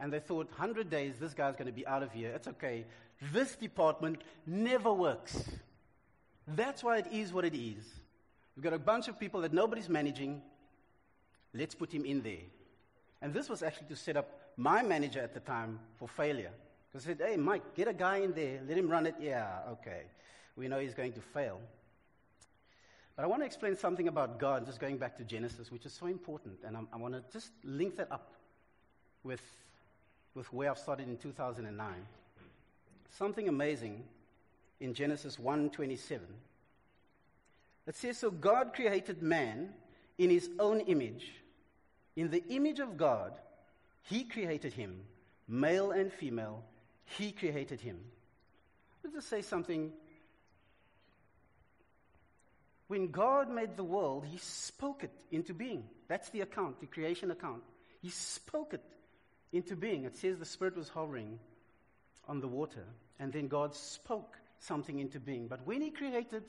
and 0.02 0.12
they 0.12 0.20
thought, 0.20 0.50
100 0.50 0.90
days, 0.90 1.14
this 1.20 1.34
guy's 1.34 1.56
going 1.56 1.68
to 1.68 1.72
be 1.72 1.86
out 1.86 2.02
of 2.02 2.12
here. 2.12 2.32
It's 2.36 2.48
okay. 2.48 2.86
This 3.32 3.56
department 3.56 4.24
never 4.48 4.92
works. 4.92 5.44
That's 6.48 6.84
why 6.84 6.98
it 6.98 7.06
is 7.12 7.32
what 7.32 7.46
it 7.46 7.56
is. 7.56 7.86
We've 8.56 8.64
got 8.64 8.74
a 8.74 8.80
bunch 8.80 9.08
of 9.08 9.20
people 9.20 9.42
that 9.42 9.54
nobody's 9.54 9.88
managing. 9.88 10.42
Let's 11.54 11.76
put 11.76 11.94
him 11.94 12.04
in 12.04 12.24
there. 12.24 12.44
And 13.22 13.32
this 13.32 13.48
was 13.48 13.62
actually 13.62 13.88
to 13.90 13.96
set 13.96 14.18
up 14.18 14.28
my 14.58 14.82
manager 14.82 15.20
at 15.20 15.36
the 15.36 15.40
time 15.40 15.80
for 16.00 16.08
failure. 16.08 16.52
Because 16.92 17.06
I 17.06 17.10
said, 17.12 17.22
hey, 17.24 17.38
Mike, 17.38 17.76
get 17.76 17.88
a 17.88 17.94
guy 17.94 18.18
in 18.18 18.34
there, 18.34 18.60
let 18.68 18.78
him 18.78 18.90
run 18.90 19.06
it. 19.06 19.16
Yeah, 19.22 19.60
okay. 19.74 20.02
We 20.56 20.68
know 20.68 20.80
he's 20.80 20.96
going 20.96 21.14
to 21.14 21.22
fail. 21.22 21.60
But 23.16 23.24
I 23.24 23.28
want 23.28 23.44
to 23.44 23.46
explain 23.46 23.78
something 23.78 24.08
about 24.08 24.40
God, 24.40 24.66
just 24.66 24.80
going 24.80 24.98
back 24.98 25.16
to 25.18 25.24
Genesis, 25.24 25.72
which 25.72 25.86
is 25.86 25.94
so 25.94 26.08
important. 26.08 26.56
And 26.66 26.76
I'm, 26.76 26.88
I 26.92 26.98
want 26.98 27.14
to 27.14 27.22
just 27.32 27.52
link 27.64 27.98
that 27.98 28.12
up 28.12 28.34
with 29.24 29.42
with 30.34 30.52
where 30.54 30.72
I've 30.72 30.80
started 30.80 31.08
in 31.08 31.18
2009. 31.18 32.08
Something 33.12 33.50
amazing 33.50 34.04
in 34.80 34.94
Genesis 34.94 35.38
1:27. 35.38 36.40
It 37.86 37.96
says, 37.96 38.18
"So 38.18 38.32
God 38.32 38.74
created 38.74 39.22
man 39.22 39.74
in 40.18 40.30
his 40.30 40.50
own 40.60 40.82
image. 40.82 41.34
In 42.16 42.30
the 42.30 42.44
image 42.48 42.80
of 42.80 42.98
God, 42.98 43.40
he 44.04 44.24
created 44.24 44.74
him, 44.74 45.06
male 45.48 45.92
and 45.92 46.12
female, 46.12 46.64
he 47.06 47.32
created 47.32 47.82
him." 47.82 48.12
Let's 49.04 49.16
just 49.16 49.30
say 49.30 49.42
something. 49.42 49.92
When 52.88 53.10
God 53.10 53.50
made 53.50 53.78
the 53.78 53.84
world, 53.84 54.26
He 54.26 54.38
spoke 54.38 55.04
it 55.04 55.14
into 55.32 55.54
being. 55.54 55.90
That's 56.08 56.30
the 56.30 56.42
account, 56.42 56.80
the 56.82 56.88
creation 56.88 57.32
account. 57.32 57.64
He 58.02 58.10
spoke 58.10 58.74
it 58.74 58.84
into 59.54 59.76
being. 59.76 60.06
It 60.06 60.18
says 60.18 60.38
the 60.38 60.46
Spirit 60.46 60.78
was 60.78 60.90
hovering 60.90 61.40
on 62.28 62.40
the 62.40 62.48
water, 62.48 62.86
and 63.20 63.34
then 63.34 63.48
God 63.48 63.76
spoke 63.76 64.38
something 64.60 65.00
into 65.00 65.20
being. 65.20 65.48
But 65.48 65.66
when 65.66 65.82
He 65.82 65.90
created 65.90 66.44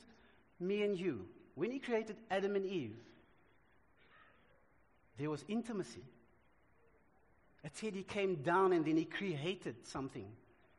me 0.59 0.83
and 0.83 0.97
you, 0.97 1.25
when 1.55 1.71
He 1.71 1.79
created 1.79 2.17
Adam 2.31 2.55
and 2.55 2.65
Eve, 2.65 2.95
there 5.17 5.29
was 5.29 5.43
intimacy. 5.47 6.03
It 7.63 7.75
said 7.75 7.93
He 7.93 8.03
came 8.03 8.35
down 8.35 8.73
and 8.73 8.85
then 8.85 8.97
He 8.97 9.05
created 9.05 9.75
something 9.87 10.27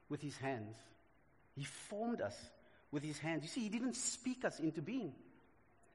with 0.08 0.20
His 0.20 0.36
hands. 0.36 0.76
He 1.56 1.64
formed 1.64 2.20
us 2.20 2.36
with 2.90 3.02
His 3.02 3.18
hands. 3.18 3.42
You 3.42 3.48
see, 3.48 3.60
He 3.62 3.68
didn't 3.68 3.96
speak 3.96 4.44
us 4.44 4.58
into 4.58 4.82
being. 4.82 5.12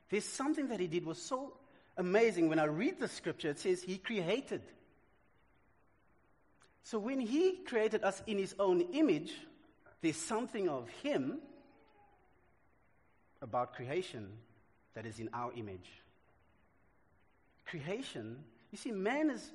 There's 0.10 0.26
something 0.26 0.70
that 0.70 0.80
He 0.80 0.88
did 0.88 1.06
was 1.06 1.22
so 1.22 1.54
amazing. 1.98 2.50
When 2.50 2.60
I 2.60 2.66
read 2.66 3.00
the 3.00 3.08
scripture, 3.08 3.50
it 3.50 3.60
says 3.60 3.82
He 3.82 3.98
created. 3.98 4.62
So 6.90 6.98
when 6.98 7.20
He 7.20 7.52
created 7.68 8.04
us 8.04 8.24
in 8.26 8.40
His 8.40 8.56
own 8.58 8.82
image, 8.94 9.32
there's 10.02 10.16
something 10.16 10.68
of 10.68 10.90
Him 11.04 11.38
about 13.44 13.76
creation 13.76 14.28
that 14.96 15.06
is 15.06 15.20
in 15.20 15.30
our 15.32 15.52
image. 15.56 15.88
Creation, 17.68 18.38
you 18.72 18.80
see, 18.80 18.90
man 18.90 19.30
is, 19.30 19.52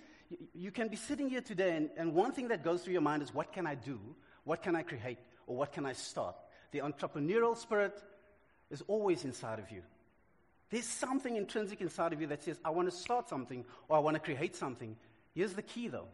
you, 0.55 0.71
can 0.71 0.87
be 0.87 0.95
sitting 0.95 1.29
here 1.29 1.41
today, 1.41 1.77
and, 1.77 1.91
and 1.97 2.15
one 2.15 2.31
thing 2.31 2.47
that 2.49 2.63
goes 2.63 2.85
through 2.85 2.93
your 2.93 3.03
mind 3.03 3.21
is 3.21 3.35
what 3.35 3.53
can 3.53 3.67
I 3.67 3.75
do? 3.75 3.99
What 4.45 4.63
can 4.63 4.77
I 4.77 4.83
create? 4.83 5.19
Or 5.49 5.57
what 5.57 5.73
can 5.73 5.85
I 5.87 5.93
start? 5.93 6.37
The 6.71 6.79
entrepreneurial 6.79 7.57
spirit 7.57 8.01
is 8.71 8.85
always 8.87 9.25
inside 9.25 9.59
of 9.59 9.73
you. 9.73 9.83
There's 10.71 10.87
something 10.87 11.35
intrinsic 11.35 11.81
inside 11.81 12.13
of 12.13 12.21
you 12.21 12.29
that 12.29 12.45
says, 12.45 12.61
I 12.65 12.71
want 12.71 12.89
to 12.89 12.97
start 12.97 13.29
something 13.29 13.65
or 13.89 13.97
I 13.97 13.99
want 13.99 14.15
to 14.15 14.21
create 14.21 14.55
something. 14.55 14.95
Here's 15.35 15.55
the 15.55 15.63
key, 15.63 15.89
though 15.89 16.07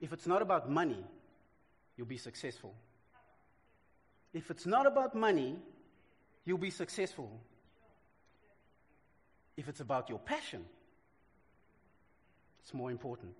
if 0.00 0.12
it's 0.12 0.26
not 0.26 0.42
about 0.42 0.70
money, 0.70 1.04
you'll 1.96 2.06
be 2.06 2.18
successful. 2.18 2.74
If 4.32 4.50
it's 4.50 4.66
not 4.66 4.86
about 4.86 5.14
money, 5.14 5.56
you'll 6.44 6.58
be 6.58 6.70
successful. 6.70 7.30
If 9.56 9.68
it's 9.68 9.80
about 9.80 10.10
your 10.10 10.18
passion, 10.18 10.64
it's 12.60 12.74
more 12.74 12.90
important. 12.90 13.32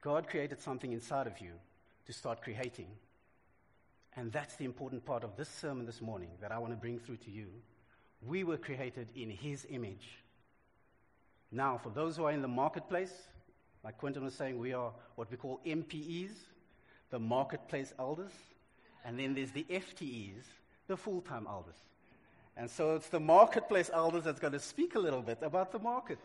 God 0.00 0.28
created 0.28 0.60
something 0.60 0.92
inside 0.92 1.26
of 1.26 1.40
you 1.40 1.52
to 2.06 2.12
start 2.12 2.42
creating. 2.42 2.86
And 4.14 4.30
that's 4.30 4.56
the 4.56 4.64
important 4.64 5.04
part 5.04 5.24
of 5.24 5.36
this 5.36 5.48
sermon 5.48 5.86
this 5.86 6.00
morning 6.00 6.30
that 6.40 6.52
I 6.52 6.58
want 6.58 6.72
to 6.72 6.76
bring 6.76 6.98
through 6.98 7.16
to 7.18 7.30
you. 7.30 7.46
We 8.24 8.44
were 8.44 8.58
created 8.58 9.08
in 9.16 9.30
His 9.30 9.66
image. 9.70 10.06
Now, 11.50 11.78
for 11.82 11.90
those 11.90 12.16
who 12.16 12.24
are 12.24 12.32
in 12.32 12.42
the 12.42 12.48
marketplace, 12.48 13.12
like 13.84 13.98
Quentin 13.98 14.24
was 14.24 14.34
saying, 14.34 14.58
we 14.58 14.72
are 14.72 14.92
what 15.16 15.30
we 15.30 15.36
call 15.36 15.60
MPEs, 15.66 16.32
the 17.10 17.18
marketplace 17.18 17.92
elders. 17.98 18.32
And 19.04 19.18
then 19.18 19.34
there's 19.34 19.50
the 19.50 19.66
FTEs, 19.68 20.44
the 20.86 20.96
full 20.96 21.20
time 21.20 21.46
elders. 21.48 21.74
And 22.56 22.70
so 22.70 22.94
it's 22.94 23.08
the 23.08 23.20
marketplace 23.20 23.90
elders 23.92 24.24
that's 24.24 24.38
going 24.38 24.52
to 24.52 24.60
speak 24.60 24.94
a 24.94 24.98
little 24.98 25.22
bit 25.22 25.38
about 25.42 25.72
the 25.72 25.78
market, 25.78 26.18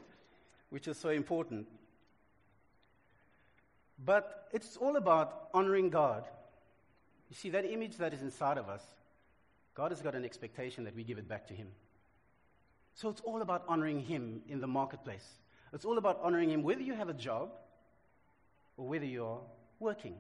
which 0.69 0.87
is 0.87 0.97
so 0.97 1.09
important. 1.09 1.67
But 4.03 4.47
it's 4.53 4.77
all 4.77 4.97
about 4.97 5.49
honoring 5.53 5.89
God. 5.89 6.25
You 7.29 7.35
see, 7.35 7.49
that 7.51 7.65
image 7.65 7.97
that 7.97 8.13
is 8.13 8.21
inside 8.21 8.57
of 8.57 8.69
us, 8.69 8.83
God 9.73 9.91
has 9.91 10.01
got 10.01 10.15
an 10.15 10.25
expectation 10.25 10.83
that 10.83 10.95
we 10.95 11.03
give 11.03 11.17
it 11.17 11.27
back 11.27 11.47
to 11.47 11.53
Him. 11.53 11.67
So 12.93 13.09
it's 13.09 13.21
all 13.21 13.41
about 13.41 13.63
honoring 13.67 14.01
Him 14.01 14.41
in 14.47 14.59
the 14.59 14.67
marketplace. 14.67 15.25
It's 15.74 15.86
all 15.86 15.97
about 15.97 16.19
honoring 16.24 16.50
Him, 16.50 16.63
whether 16.63 16.81
you 16.81 16.93
have 16.93 17.09
a 17.09 17.13
job 17.13 17.50
or 18.77 18.88
whether 18.88 19.05
you're 19.05 19.41
working. 19.79 20.15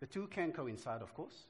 The 0.00 0.06
two 0.06 0.26
can 0.28 0.52
coincide, 0.52 1.02
of 1.02 1.14
course. 1.14 1.44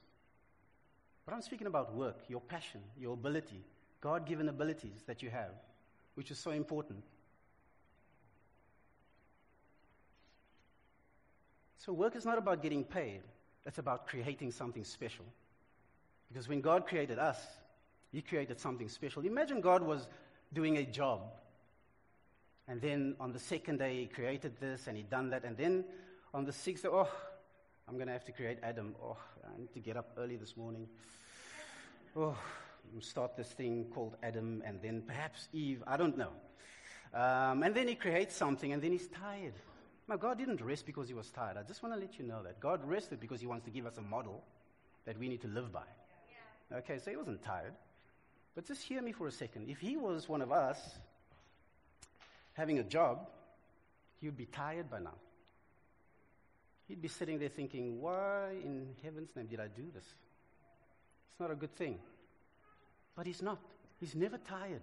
But 1.25 1.33
I'm 1.33 1.41
speaking 1.41 1.67
about 1.67 1.95
work, 1.95 2.17
your 2.27 2.41
passion, 2.41 2.81
your 2.99 3.13
ability, 3.13 3.63
God 4.01 4.25
given 4.25 4.49
abilities 4.49 5.03
that 5.07 5.23
you 5.23 5.29
have, 5.29 5.51
which 6.15 6.31
is 6.31 6.39
so 6.39 6.51
important. 6.51 7.03
So, 11.77 11.93
work 11.93 12.15
is 12.15 12.25
not 12.25 12.37
about 12.37 12.61
getting 12.61 12.83
paid, 12.83 13.21
it's 13.65 13.77
about 13.77 14.07
creating 14.07 14.51
something 14.51 14.83
special. 14.83 15.25
Because 16.29 16.47
when 16.47 16.61
God 16.61 16.87
created 16.87 17.19
us, 17.19 17.37
He 18.11 18.21
created 18.21 18.59
something 18.59 18.89
special. 18.89 19.25
Imagine 19.25 19.61
God 19.61 19.83
was 19.83 20.07
doing 20.53 20.77
a 20.77 20.83
job 20.83 21.21
and 22.67 22.81
then 22.81 23.15
on 23.19 23.33
the 23.33 23.39
second 23.39 23.79
day, 23.79 24.01
he 24.01 24.05
created 24.05 24.59
this 24.59 24.87
and 24.87 24.95
he 24.95 25.03
done 25.03 25.29
that. 25.31 25.43
And 25.43 25.57
then 25.57 25.83
on 26.33 26.45
the 26.45 26.53
sixth 26.53 26.83
day, 26.83 26.89
oh, 26.91 27.09
I'm 27.87 27.95
going 27.95 28.07
to 28.07 28.13
have 28.13 28.25
to 28.25 28.31
create 28.31 28.59
Adam. 28.63 28.95
Oh, 29.03 29.17
I 29.43 29.59
need 29.59 29.73
to 29.73 29.79
get 29.79 29.97
up 29.97 30.11
early 30.17 30.37
this 30.37 30.55
morning. 30.55 30.87
Oh, 32.15 32.37
start 32.99 33.35
this 33.35 33.47
thing 33.47 33.87
called 33.93 34.15
Adam 34.23 34.63
and 34.65 34.81
then 34.81 35.01
perhaps 35.05 35.49
Eve. 35.51 35.83
I 35.85 35.97
don't 35.97 36.17
know. 36.17 36.31
Um, 37.13 37.63
and 37.63 37.75
then 37.75 37.87
he 37.87 37.95
creates 37.95 38.35
something 38.35 38.71
and 38.71 38.81
then 38.81 38.91
he's 38.91 39.07
tired. 39.07 39.53
Now, 40.07 40.17
God 40.17 40.37
didn't 40.37 40.61
rest 40.61 40.85
because 40.85 41.07
he 41.07 41.13
was 41.13 41.29
tired. 41.31 41.57
I 41.57 41.63
just 41.63 41.83
want 41.83 41.95
to 41.95 41.99
let 41.99 42.17
you 42.17 42.25
know 42.25 42.43
that. 42.43 42.59
God 42.59 42.87
rested 42.87 43.19
because 43.19 43.39
he 43.39 43.47
wants 43.47 43.65
to 43.65 43.71
give 43.71 43.85
us 43.85 43.97
a 43.97 44.01
model 44.01 44.43
that 45.05 45.17
we 45.17 45.27
need 45.29 45.41
to 45.41 45.47
live 45.47 45.71
by. 45.71 45.83
Yeah. 46.71 46.77
Okay, 46.77 46.97
so 46.97 47.11
he 47.11 47.17
wasn't 47.17 47.41
tired. 47.41 47.73
But 48.55 48.67
just 48.67 48.83
hear 48.83 49.01
me 49.01 49.11
for 49.11 49.27
a 49.27 49.31
second. 49.31 49.69
If 49.69 49.79
he 49.79 49.95
was 49.97 50.27
one 50.27 50.41
of 50.41 50.51
us, 50.51 50.79
having 52.53 52.79
a 52.79 52.83
job, 52.83 53.27
would 54.27 54.37
be 54.37 54.45
tired 54.45 54.89
by 54.89 54.99
now. 54.99 55.15
He'd 56.87 57.01
be 57.01 57.07
sitting 57.07 57.39
there 57.39 57.49
thinking, 57.49 58.01
why 58.01 58.51
in 58.63 58.87
heaven's 59.03 59.35
name 59.35 59.47
did 59.47 59.59
I 59.59 59.67
do 59.67 59.83
this? 59.93 60.03
It's 60.03 61.39
not 61.39 61.51
a 61.51 61.55
good 61.55 61.75
thing. 61.75 61.99
But 63.15 63.25
he's 63.25 63.41
not. 63.41 63.59
He's 63.99 64.15
never 64.15 64.37
tired. 64.37 64.81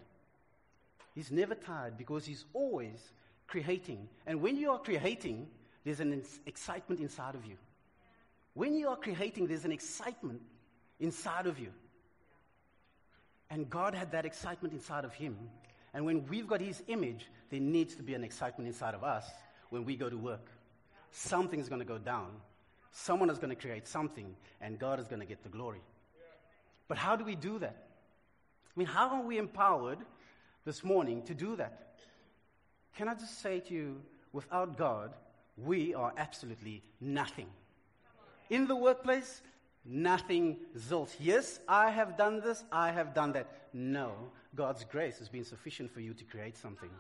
He's 1.14 1.30
never 1.30 1.54
tired 1.54 1.98
because 1.98 2.24
he's 2.24 2.44
always 2.52 3.12
creating. 3.46 4.08
And 4.26 4.40
when 4.40 4.56
you 4.56 4.70
are 4.70 4.78
creating, 4.78 5.48
there's 5.84 6.00
an 6.00 6.22
excitement 6.46 7.00
inside 7.00 7.34
of 7.34 7.44
you. 7.44 7.56
When 8.54 8.74
you 8.74 8.88
are 8.88 8.96
creating, 8.96 9.46
there's 9.46 9.64
an 9.64 9.72
excitement 9.72 10.40
inside 10.98 11.46
of 11.46 11.58
you. 11.58 11.72
And 13.50 13.68
God 13.68 13.94
had 13.94 14.12
that 14.12 14.24
excitement 14.24 14.74
inside 14.74 15.04
of 15.04 15.12
him. 15.12 15.36
And 15.92 16.04
when 16.04 16.26
we've 16.26 16.46
got 16.46 16.60
his 16.60 16.82
image, 16.88 17.26
there 17.50 17.60
needs 17.60 17.94
to 17.96 18.02
be 18.02 18.14
an 18.14 18.24
excitement 18.24 18.68
inside 18.68 18.94
of 18.94 19.02
us 19.02 19.24
when 19.70 19.84
we 19.84 19.96
go 19.96 20.08
to 20.08 20.16
work. 20.16 20.46
Something's 21.10 21.68
going 21.68 21.80
to 21.80 21.86
go 21.86 21.98
down. 21.98 22.30
Someone 22.92 23.30
is 23.30 23.38
going 23.38 23.50
to 23.50 23.60
create 23.60 23.86
something, 23.86 24.34
and 24.60 24.78
God 24.78 25.00
is 25.00 25.06
going 25.06 25.20
to 25.20 25.26
get 25.26 25.42
the 25.42 25.48
glory. 25.48 25.80
But 26.88 26.98
how 26.98 27.16
do 27.16 27.24
we 27.24 27.36
do 27.36 27.58
that? 27.60 27.76
I 28.66 28.78
mean, 28.78 28.88
how 28.88 29.10
are 29.10 29.22
we 29.22 29.38
empowered 29.38 29.98
this 30.64 30.82
morning 30.84 31.22
to 31.22 31.34
do 31.34 31.56
that? 31.56 31.94
Can 32.96 33.08
I 33.08 33.14
just 33.14 33.40
say 33.40 33.60
to 33.60 33.74
you, 33.74 34.02
without 34.32 34.76
God, 34.76 35.12
we 35.56 35.94
are 35.94 36.12
absolutely 36.16 36.82
nothing. 37.00 37.46
In 38.48 38.66
the 38.66 38.76
workplace, 38.76 39.42
nothing 39.84 40.58
zilch. 40.76 41.14
Yes, 41.20 41.60
I 41.68 41.90
have 41.90 42.16
done 42.16 42.40
this, 42.40 42.64
I 42.72 42.90
have 42.90 43.14
done 43.14 43.32
that. 43.32 43.46
No, 43.72 44.12
God's 44.54 44.84
grace 44.84 45.18
has 45.18 45.28
been 45.28 45.44
sufficient 45.44 45.92
for 45.92 46.00
you 46.00 46.12
to 46.14 46.24
create 46.24 46.56
something. 46.56 46.90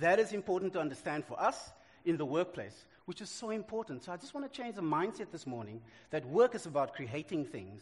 That 0.00 0.18
is 0.18 0.32
important 0.32 0.74
to 0.74 0.80
understand 0.80 1.24
for 1.24 1.40
us 1.40 1.70
in 2.04 2.16
the 2.16 2.26
workplace, 2.26 2.84
which 3.06 3.20
is 3.20 3.30
so 3.30 3.50
important. 3.50 4.04
So 4.04 4.12
I 4.12 4.16
just 4.16 4.34
want 4.34 4.50
to 4.50 4.62
change 4.62 4.76
the 4.76 4.82
mindset 4.82 5.30
this 5.32 5.46
morning 5.46 5.80
that 6.10 6.26
work 6.26 6.54
is 6.54 6.66
about 6.66 6.94
creating 6.94 7.46
things. 7.46 7.80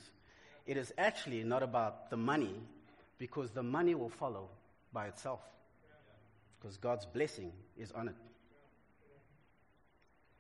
It 0.67 0.77
is 0.77 0.93
actually 0.99 1.43
not 1.43 1.63
about 1.63 2.11
the 2.11 2.17
money, 2.17 2.55
because 3.19 3.51
the 3.51 3.63
money 3.63 3.95
will 3.95 4.11
follow 4.11 4.49
by 4.93 5.07
itself. 5.07 5.41
Because 6.61 6.77
God's 6.77 7.07
blessing 7.07 7.53
is 7.77 7.93
on 7.93 8.09
it. 8.09 8.15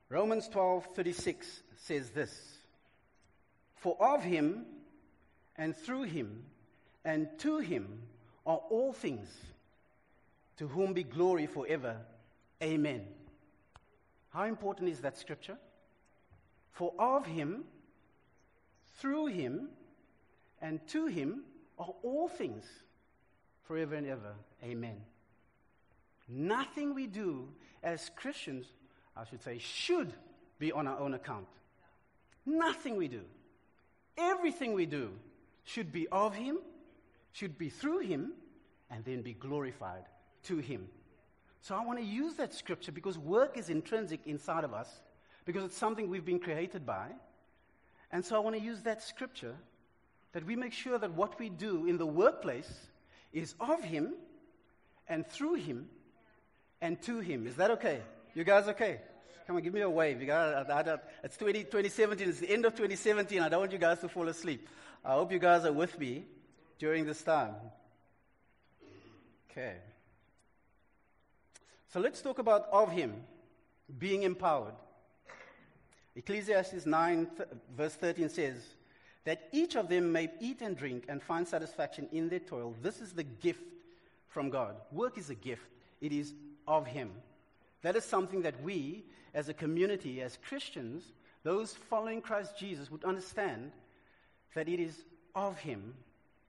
Romans 0.08 0.48
12:36 0.48 1.62
says 1.76 2.10
this: 2.10 2.58
For 3.76 3.96
of 4.00 4.22
him 4.22 4.66
and 5.56 5.76
through 5.76 6.04
him 6.04 6.44
and 7.04 7.28
to 7.40 7.58
him 7.58 8.02
are 8.48 8.62
all 8.70 8.94
things, 8.94 9.28
to 10.56 10.66
whom 10.66 10.94
be 10.94 11.04
glory 11.04 11.46
forever. 11.46 11.96
Amen. 12.62 13.04
How 14.30 14.44
important 14.44 14.88
is 14.88 15.00
that 15.00 15.18
scripture? 15.18 15.58
For 16.72 16.94
of 16.98 17.26
him, 17.26 17.64
through 18.96 19.26
him, 19.26 19.68
and 20.62 20.80
to 20.88 21.06
him 21.06 21.42
are 21.78 21.92
all 22.02 22.26
things, 22.26 22.64
forever 23.64 23.94
and 23.94 24.06
ever. 24.06 24.32
Amen. 24.64 24.96
Nothing 26.26 26.94
we 26.94 27.06
do 27.06 27.48
as 27.82 28.10
Christians, 28.16 28.66
I 29.14 29.24
should 29.24 29.42
say, 29.42 29.58
should 29.58 30.14
be 30.58 30.72
on 30.72 30.86
our 30.86 30.98
own 30.98 31.12
account. 31.12 31.46
Nothing 32.46 32.96
we 32.96 33.08
do. 33.08 33.20
Everything 34.16 34.72
we 34.72 34.86
do 34.86 35.10
should 35.64 35.92
be 35.92 36.08
of 36.08 36.34
him 36.34 36.58
should 37.38 37.56
be 37.56 37.68
through 37.68 38.00
him 38.00 38.32
and 38.90 39.04
then 39.04 39.22
be 39.22 39.32
glorified 39.32 40.04
to 40.44 40.58
Him. 40.58 40.88
So 41.60 41.74
I 41.74 41.84
want 41.84 41.98
to 41.98 42.04
use 42.04 42.34
that 42.34 42.54
scripture 42.54 42.92
because 42.92 43.18
work 43.18 43.56
is 43.56 43.68
intrinsic 43.68 44.20
inside 44.26 44.64
of 44.64 44.72
us, 44.72 44.88
because 45.44 45.64
it's 45.64 45.76
something 45.76 46.08
we've 46.08 46.24
been 46.24 46.38
created 46.38 46.86
by. 46.86 47.08
And 48.10 48.24
so 48.24 48.36
I 48.36 48.38
want 48.38 48.56
to 48.56 48.62
use 48.62 48.82
that 48.82 49.02
scripture 49.02 49.54
that 50.32 50.46
we 50.46 50.56
make 50.56 50.72
sure 50.72 50.98
that 50.98 51.12
what 51.12 51.38
we 51.38 51.48
do 51.48 51.86
in 51.86 51.98
the 51.98 52.06
workplace 52.06 52.70
is 53.32 53.54
of 53.60 53.82
Him 53.82 54.14
and 55.08 55.26
through 55.26 55.54
Him 55.54 55.88
and 56.80 57.00
to 57.02 57.18
Him. 57.18 57.46
Is 57.46 57.56
that 57.56 57.70
okay? 57.72 58.00
You 58.34 58.44
guys 58.44 58.68
okay? 58.68 59.00
Come 59.46 59.56
on, 59.56 59.62
give 59.62 59.74
me 59.74 59.80
a 59.80 59.90
wave. 59.90 60.20
You 60.20 60.26
got, 60.26 60.70
I, 60.70 60.92
I, 60.92 60.96
it's 61.24 61.36
20, 61.36 61.64
2017. 61.64 62.28
It's 62.28 62.40
the 62.40 62.50
end 62.50 62.64
of 62.64 62.72
2017. 62.72 63.40
I 63.40 63.48
don't 63.48 63.60
want 63.60 63.72
you 63.72 63.78
guys 63.78 64.00
to 64.00 64.08
fall 64.08 64.28
asleep. 64.28 64.68
I 65.04 65.12
hope 65.12 65.32
you 65.32 65.38
guys 65.38 65.64
are 65.64 65.72
with 65.72 65.98
me 65.98 66.24
during 66.78 67.04
this 67.04 67.22
time. 67.22 67.54
Okay. 69.50 69.76
So 71.92 72.00
let's 72.00 72.20
talk 72.20 72.38
about 72.38 72.68
of 72.72 72.92
Him 72.92 73.14
being 73.98 74.22
empowered. 74.22 74.74
Ecclesiastes 76.14 76.84
9, 76.84 77.26
th- 77.36 77.48
verse 77.76 77.94
13 77.94 78.28
says, 78.28 78.56
That 79.24 79.48
each 79.52 79.76
of 79.76 79.88
them 79.88 80.12
may 80.12 80.30
eat 80.40 80.60
and 80.60 80.76
drink 80.76 81.04
and 81.08 81.22
find 81.22 81.46
satisfaction 81.46 82.08
in 82.12 82.28
their 82.28 82.40
toil. 82.40 82.74
This 82.82 83.00
is 83.00 83.12
the 83.12 83.22
gift 83.22 83.62
from 84.28 84.50
God. 84.50 84.76
Work 84.92 85.16
is 85.16 85.30
a 85.30 85.34
gift, 85.34 85.66
it 86.00 86.12
is 86.12 86.34
of 86.66 86.86
Him. 86.86 87.10
That 87.82 87.96
is 87.96 88.04
something 88.04 88.42
that 88.42 88.60
we, 88.62 89.04
as 89.32 89.48
a 89.48 89.54
community, 89.54 90.20
as 90.20 90.38
Christians, 90.46 91.04
those 91.44 91.74
following 91.74 92.20
Christ 92.20 92.58
Jesus, 92.58 92.90
would 92.90 93.04
understand 93.04 93.72
that 94.54 94.68
it 94.68 94.80
is 94.80 95.04
of 95.34 95.58
Him 95.58 95.94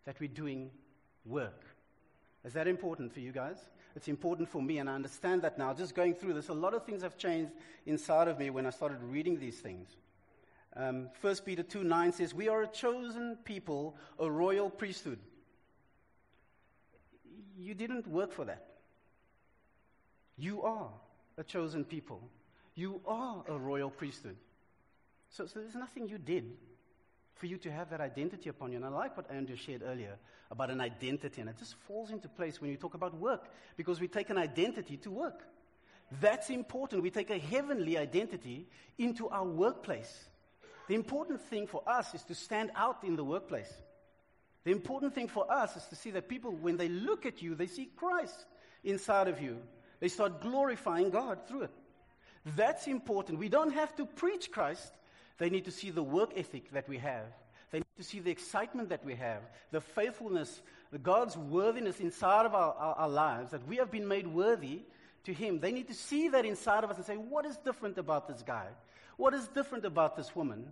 that 0.10 0.20
we're 0.20 0.28
doing 0.28 0.72
work. 1.24 1.62
Is 2.44 2.54
that 2.54 2.68
important 2.68 3.14
for 3.14 3.20
you 3.20 3.32
guys? 3.32 3.58
It's 3.96 4.08
important 4.08 4.50
for 4.50 4.60
me, 4.60 4.80
and 4.80 4.90
I 4.90 4.96
understand 4.96 5.44
that 5.44 5.60
now. 5.60 5.72
Just 5.72 5.94
going 5.94 6.16
through 6.16 6.34
this, 6.34 6.50
a 6.50 6.54
lot 6.54 6.74
of 6.74 6.84
things 6.84 7.04
have 7.04 7.16
changed 7.16 7.52
inside 7.86 8.28
of 8.28 8.40
me 8.40 8.50
when 8.50 8.66
I 8.66 8.72
started 8.72 8.98
reading 9.04 9.40
these 9.40 9.60
things. 9.60 9.98
Um, 10.76 11.10
1 11.22 11.36
Peter 11.46 11.62
2 11.62 11.84
9 11.84 12.12
says, 12.12 12.34
We 12.34 12.50
are 12.50 12.64
a 12.64 12.68
chosen 12.68 13.38
people, 13.44 13.96
a 14.18 14.28
royal 14.28 14.72
priesthood. 14.72 15.20
You 17.56 17.76
didn't 17.76 18.08
work 18.08 18.34
for 18.34 18.46
that. 18.46 18.66
You 20.40 20.64
are 20.64 20.90
a 21.38 21.44
chosen 21.44 21.86
people. 21.86 22.20
You 22.74 23.00
are 23.06 23.44
a 23.48 23.56
royal 23.56 23.92
priesthood. 23.92 24.38
So, 25.30 25.46
so 25.46 25.60
there's 25.60 25.76
nothing 25.76 26.10
you 26.10 26.18
did 26.18 26.46
for 27.40 27.48
you 27.48 27.58
to 27.58 27.72
have 27.72 27.90
that 27.90 28.02
identity 28.02 28.50
upon 28.50 28.72
you. 28.72 28.78
And 28.78 28.86
I 28.86 28.90
like 28.90 29.18
what 29.18 29.32
Andrew 29.32 29.56
shared 29.56 29.82
earlier 29.84 30.18
about 30.52 30.70
an 30.70 30.82
identity, 30.82 31.42
and 31.42 31.50
it 31.50 31.58
just 31.58 31.76
falls 31.88 32.12
into 32.12 32.28
place 32.28 32.62
when 32.62 32.70
you 32.70 32.78
talk 32.78 32.94
about 32.94 33.16
work, 33.16 33.46
because 33.78 34.00
we 34.00 34.08
take 34.08 34.30
an 34.30 34.38
identity 34.38 34.98
to 34.98 35.10
work. 35.10 35.42
That's 36.20 36.50
important. 36.50 37.02
We 37.02 37.12
take 37.12 37.30
a 37.30 37.38
heavenly 37.38 37.98
identity 37.98 38.68
into 38.98 39.30
our 39.30 39.46
workplace. 39.46 40.30
The 40.88 40.96
important 40.96 41.42
thing 41.42 41.68
for 41.68 41.82
us 41.88 42.14
is 42.14 42.24
to 42.24 42.36
stand 42.36 42.72
out 42.76 43.04
in 43.04 43.16
the 43.16 43.24
workplace. 43.24 43.72
The 44.66 44.72
important 44.72 45.16
thing 45.16 45.28
for 45.28 45.50
us 45.52 45.78
is 45.78 45.86
to 45.86 45.96
see 45.96 46.12
that 46.12 46.28
people, 46.28 46.52
when 46.52 46.78
they 46.78 46.90
look 46.90 47.26
at 47.26 47.42
you, 47.42 47.56
they 47.56 47.68
see 47.68 47.90
Christ 47.96 48.46
inside 48.84 49.28
of 49.28 49.42
you. 49.42 49.60
They 50.00 50.10
start 50.10 50.42
glorifying 50.42 51.10
God 51.10 51.48
through 51.48 51.64
it. 51.64 51.72
That's 52.56 52.88
important. 52.88 53.40
We 53.40 53.50
don't 53.50 53.74
have 53.74 53.96
to 53.98 54.06
preach 54.06 54.52
Christ. 54.52 54.92
They 55.40 55.50
need 55.50 55.66
to 55.66 55.72
see 55.72 55.90
the 55.90 56.04
work 56.04 56.34
ethic 56.36 56.72
that 56.72 56.88
we 56.88 56.98
have. 57.00 57.26
They 57.72 57.80
need 57.80 57.98
to 57.98 58.04
see 58.04 58.20
the 58.20 58.32
excitement 58.32 58.90
that 58.90 59.06
we 59.06 59.16
have, 59.16 59.42
the 59.72 59.82
faithfulness, 59.82 60.62
the 60.92 60.98
God's 60.98 61.38
worthiness 61.38 62.00
inside 62.00 62.46
of 62.46 62.54
our, 62.54 62.74
our, 62.74 62.96
our 62.96 63.10
lives, 63.10 63.52
that 63.52 63.68
we 63.68 63.78
have 63.78 63.90
been 63.90 64.08
made 64.08 64.28
worthy 64.28 64.82
to 65.24 65.34
Him. 65.34 65.60
They 65.60 65.72
need 65.72 65.88
to 65.88 65.94
see 65.94 66.30
that 66.30 66.46
inside 66.46 66.84
of 66.84 66.90
us 66.90 66.98
and 66.98 67.06
say, 67.06 67.16
what 67.16 67.46
is 67.46 67.58
different 67.58 67.98
about 67.98 68.28
this 68.28 68.42
guy? 68.42 68.68
What 69.18 69.34
is 69.34 69.48
different 69.50 69.86
about 69.86 70.18
this 70.18 70.36
woman 70.36 70.68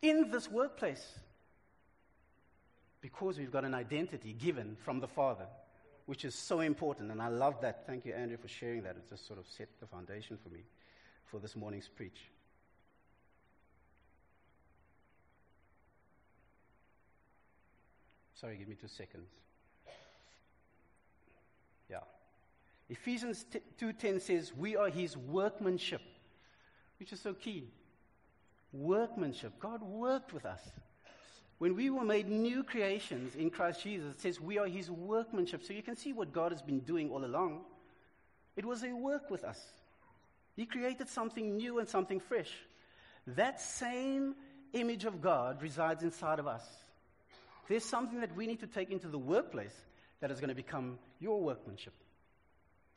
in 0.00 0.30
this 0.30 0.50
workplace? 0.50 1.06
Because 3.00 3.38
we've 3.38 3.52
got 3.52 3.64
an 3.64 3.74
identity 3.74 4.32
given 4.32 4.76
from 4.84 5.00
the 5.00 5.08
Father, 5.08 5.46
which 6.06 6.24
is 6.24 6.34
so 6.34 6.60
important. 6.60 7.10
And 7.10 7.20
I 7.20 7.28
love 7.28 7.60
that. 7.60 7.86
Thank 7.86 8.06
you, 8.06 8.14
Andrew, 8.14 8.36
for 8.36 8.48
sharing 8.48 8.82
that. 8.82 8.96
It 8.96 9.08
just 9.10 9.26
sort 9.26 9.38
of 9.38 9.46
set 9.46 9.68
the 9.80 9.86
foundation 9.86 10.38
for 10.42 10.48
me 10.48 10.60
for 11.26 11.38
this 11.40 11.56
morning's 11.56 11.88
preach. 11.88 12.31
Sorry, 18.42 18.56
give 18.56 18.66
me 18.66 18.74
two 18.74 18.88
seconds. 18.88 19.30
Yeah. 21.88 22.00
Ephesians 22.88 23.46
2:10 23.78 24.18
says, 24.18 24.52
"We 24.52 24.74
are 24.74 24.90
his 24.90 25.16
workmanship," 25.16 26.02
which 26.98 27.12
is 27.12 27.20
so 27.20 27.34
key. 27.34 27.72
Workmanship. 28.72 29.60
God 29.60 29.80
worked 29.80 30.32
with 30.32 30.44
us. 30.44 30.72
When 31.58 31.76
we 31.76 31.88
were 31.88 32.04
made 32.04 32.26
new 32.26 32.64
creations 32.64 33.36
in 33.36 33.48
Christ 33.48 33.84
Jesus, 33.84 34.16
it 34.16 34.20
says 34.20 34.40
we 34.40 34.58
are 34.58 34.66
his 34.66 34.90
workmanship. 34.90 35.62
So 35.62 35.72
you 35.72 35.82
can 35.84 35.94
see 35.94 36.12
what 36.12 36.32
God 36.32 36.50
has 36.50 36.62
been 36.62 36.80
doing 36.80 37.12
all 37.12 37.24
along. 37.24 37.64
It 38.56 38.64
was 38.64 38.82
a 38.82 38.92
work 38.92 39.30
with 39.30 39.44
us. 39.44 39.72
He 40.56 40.66
created 40.66 41.08
something 41.08 41.56
new 41.56 41.78
and 41.78 41.88
something 41.88 42.18
fresh. 42.18 42.52
That 43.24 43.60
same 43.60 44.34
image 44.72 45.04
of 45.04 45.20
God 45.20 45.62
resides 45.62 46.02
inside 46.02 46.40
of 46.40 46.48
us. 46.48 46.84
There's 47.68 47.84
something 47.84 48.20
that 48.20 48.34
we 48.36 48.46
need 48.46 48.60
to 48.60 48.66
take 48.66 48.90
into 48.90 49.08
the 49.08 49.18
workplace 49.18 49.74
that 50.20 50.30
is 50.30 50.40
going 50.40 50.48
to 50.48 50.54
become 50.54 50.98
your 51.20 51.40
workmanship. 51.42 51.94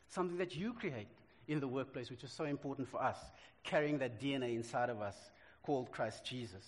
Something 0.09 0.37
that 0.37 0.55
you 0.55 0.73
create 0.73 1.07
in 1.47 1.59
the 1.59 1.67
workplace, 1.67 2.09
which 2.09 2.23
is 2.23 2.31
so 2.31 2.45
important 2.45 2.87
for 2.87 3.01
us, 3.01 3.17
carrying 3.63 3.99
that 3.99 4.19
DNA 4.19 4.55
inside 4.55 4.89
of 4.89 5.01
us 5.01 5.15
called 5.63 5.91
Christ 5.91 6.23
Jesus. 6.23 6.63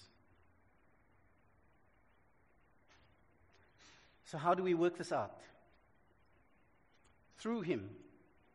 So, 4.26 4.38
how 4.38 4.54
do 4.54 4.64
we 4.64 4.74
work 4.74 4.98
this 4.98 5.12
out? 5.12 5.40
Through 7.38 7.62
Him, 7.62 7.90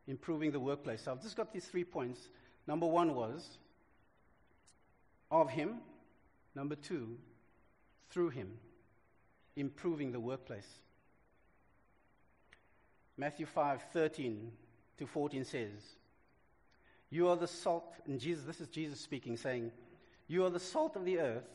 improving 0.06 0.52
the 0.52 0.60
workplace. 0.60 1.02
So, 1.02 1.12
I've 1.12 1.22
just 1.22 1.36
got 1.36 1.52
these 1.52 1.64
three 1.64 1.84
points. 1.84 2.20
Number 2.66 2.86
one 2.86 3.14
was 3.14 3.58
of 5.30 5.48
Him. 5.48 5.76
Number 6.54 6.74
two, 6.74 7.16
through 8.10 8.30
Him 8.30 8.50
improving 9.56 10.12
the 10.12 10.20
workplace. 10.20 10.68
Matthew 13.16 13.46
5 13.46 13.82
13 13.92 14.50
to 14.98 15.06
14 15.06 15.44
says, 15.44 15.70
You 17.10 17.28
are 17.28 17.36
the 17.36 17.46
salt, 17.46 17.94
and 18.06 18.18
Jesus, 18.18 18.44
this 18.44 18.60
is 18.60 18.68
Jesus 18.68 19.00
speaking, 19.00 19.36
saying, 19.36 19.70
You 20.28 20.44
are 20.44 20.50
the 20.50 20.60
salt 20.60 20.96
of 20.96 21.04
the 21.04 21.18
earth, 21.18 21.48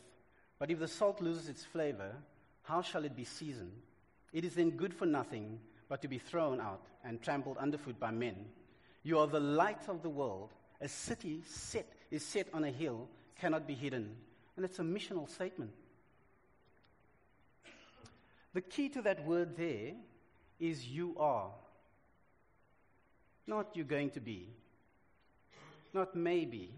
but 0.58 0.70
if 0.70 0.78
the 0.78 0.88
salt 0.88 1.20
loses 1.20 1.48
its 1.48 1.64
flavor, 1.64 2.12
how 2.62 2.82
shall 2.82 3.04
it 3.04 3.16
be 3.16 3.24
seasoned? 3.24 3.72
It 4.32 4.44
is 4.44 4.54
then 4.54 4.70
good 4.70 4.92
for 4.94 5.06
nothing 5.06 5.58
but 5.88 6.02
to 6.02 6.08
be 6.08 6.18
thrown 6.18 6.60
out 6.60 6.86
and 7.04 7.20
trampled 7.20 7.56
underfoot 7.56 7.98
by 7.98 8.10
men. 8.10 8.36
You 9.02 9.18
are 9.18 9.26
the 9.26 9.40
light 9.40 9.88
of 9.88 10.02
the 10.02 10.10
world. 10.10 10.50
A 10.80 10.88
city 10.88 11.42
set 11.46 11.88
is 12.10 12.24
set 12.24 12.48
on 12.52 12.64
a 12.64 12.70
hill, 12.70 13.08
cannot 13.40 13.66
be 13.66 13.74
hidden. 13.74 14.14
And 14.56 14.64
it's 14.64 14.78
a 14.78 14.82
missional 14.82 15.28
statement. 15.28 15.70
The 18.54 18.60
key 18.60 18.88
to 18.90 19.02
that 19.02 19.24
word 19.24 19.56
there 19.56 19.92
is 20.58 20.86
you 20.86 21.14
are. 21.18 21.50
Not 23.46 23.74
you're 23.74 23.84
going 23.84 24.10
to 24.10 24.20
be. 24.20 24.48
Not 25.94 26.14
maybe, 26.14 26.70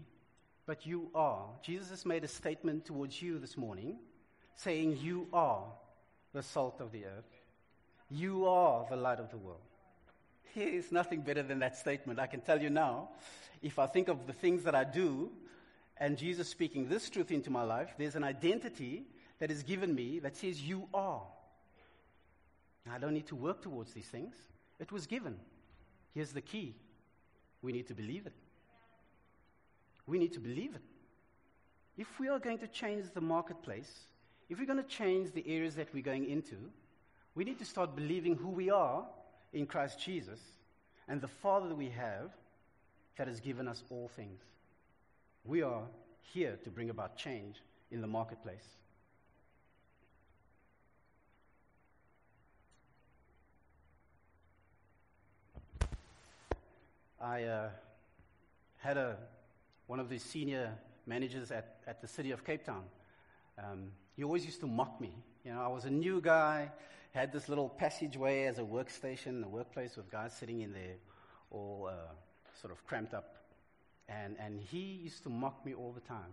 but 0.65 0.85
you 0.85 1.09
are. 1.13 1.45
Jesus 1.63 1.89
has 1.89 2.05
made 2.05 2.23
a 2.23 2.27
statement 2.27 2.85
towards 2.85 3.21
you 3.21 3.39
this 3.39 3.57
morning 3.57 3.97
saying, 4.55 4.99
You 5.01 5.27
are 5.33 5.63
the 6.33 6.43
salt 6.43 6.79
of 6.79 6.91
the 6.91 7.05
earth. 7.05 7.41
You 8.09 8.47
are 8.47 8.85
the 8.89 8.95
light 8.95 9.19
of 9.19 9.31
the 9.31 9.37
world. 9.37 9.61
There 10.55 10.67
is 10.67 10.91
nothing 10.91 11.21
better 11.21 11.43
than 11.43 11.59
that 11.59 11.77
statement. 11.77 12.19
I 12.19 12.27
can 12.27 12.41
tell 12.41 12.61
you 12.61 12.69
now, 12.69 13.09
if 13.61 13.79
I 13.79 13.87
think 13.87 14.09
of 14.09 14.27
the 14.27 14.33
things 14.33 14.63
that 14.63 14.75
I 14.75 14.83
do 14.83 15.31
and 15.97 16.17
Jesus 16.17 16.49
speaking 16.49 16.87
this 16.87 17.09
truth 17.09 17.31
into 17.31 17.49
my 17.49 17.63
life, 17.63 17.93
there's 17.97 18.15
an 18.15 18.23
identity 18.23 19.03
that 19.39 19.51
is 19.51 19.63
given 19.63 19.93
me 19.93 20.19
that 20.19 20.35
says, 20.35 20.61
You 20.61 20.87
are. 20.93 21.23
I 22.89 22.97
don't 22.97 23.13
need 23.13 23.27
to 23.27 23.35
work 23.35 23.61
towards 23.61 23.93
these 23.93 24.07
things. 24.07 24.35
It 24.79 24.91
was 24.91 25.05
given. 25.05 25.37
Here's 26.13 26.31
the 26.31 26.41
key 26.41 26.75
we 27.61 27.71
need 27.71 27.87
to 27.87 27.93
believe 27.93 28.25
it. 28.25 28.33
We 30.07 30.17
need 30.17 30.33
to 30.33 30.39
believe 30.39 30.75
it. 30.75 30.81
If 31.97 32.19
we 32.19 32.27
are 32.27 32.39
going 32.39 32.57
to 32.59 32.67
change 32.67 33.05
the 33.13 33.21
marketplace, 33.21 34.05
if 34.49 34.59
we're 34.59 34.65
going 34.65 34.81
to 34.81 34.89
change 34.89 35.31
the 35.31 35.47
areas 35.47 35.75
that 35.75 35.93
we're 35.93 36.03
going 36.03 36.27
into, 36.27 36.57
we 37.35 37.43
need 37.43 37.59
to 37.59 37.65
start 37.65 37.95
believing 37.95 38.35
who 38.35 38.49
we 38.49 38.69
are 38.69 39.05
in 39.53 39.65
Christ 39.65 39.99
Jesus 39.99 40.39
and 41.07 41.21
the 41.21 41.27
Father 41.27 41.69
that 41.69 41.75
we 41.75 41.89
have 41.89 42.31
that 43.17 43.27
has 43.27 43.39
given 43.39 43.67
us 43.67 43.83
all 43.89 44.09
things. 44.15 44.41
We 45.45 45.61
are 45.61 45.83
here 46.33 46.57
to 46.63 46.69
bring 46.69 46.89
about 46.89 47.17
change 47.17 47.61
in 47.91 48.01
the 48.01 48.07
marketplace. 48.07 48.65
I 57.23 57.43
uh, 57.43 57.69
had 58.77 58.97
a, 58.97 59.15
one 59.85 59.99
of 59.99 60.09
the 60.09 60.17
senior 60.17 60.73
managers 61.05 61.51
at, 61.51 61.75
at 61.85 62.01
the 62.01 62.07
city 62.07 62.31
of 62.31 62.43
Cape 62.43 62.65
Town. 62.65 62.83
Um, 63.59 63.91
he 64.15 64.23
always 64.23 64.43
used 64.43 64.59
to 64.61 64.67
mock 64.67 64.99
me. 64.99 65.13
You 65.45 65.53
know, 65.53 65.61
I 65.61 65.67
was 65.67 65.85
a 65.85 65.91
new 65.91 66.19
guy, 66.19 66.71
had 67.13 67.31
this 67.31 67.47
little 67.47 67.69
passageway 67.69 68.45
as 68.45 68.57
a 68.57 68.63
workstation, 68.63 69.45
a 69.45 69.47
workplace 69.47 69.97
with 69.97 70.09
guys 70.09 70.33
sitting 70.33 70.61
in 70.61 70.73
there, 70.73 70.95
all 71.51 71.91
uh, 71.91 72.11
sort 72.59 72.73
of 72.73 72.83
cramped 72.87 73.13
up. 73.13 73.35
And, 74.09 74.35
and 74.39 74.59
he 74.59 75.01
used 75.03 75.21
to 75.23 75.29
mock 75.29 75.63
me 75.63 75.75
all 75.75 75.91
the 75.91 76.01
time. 76.01 76.31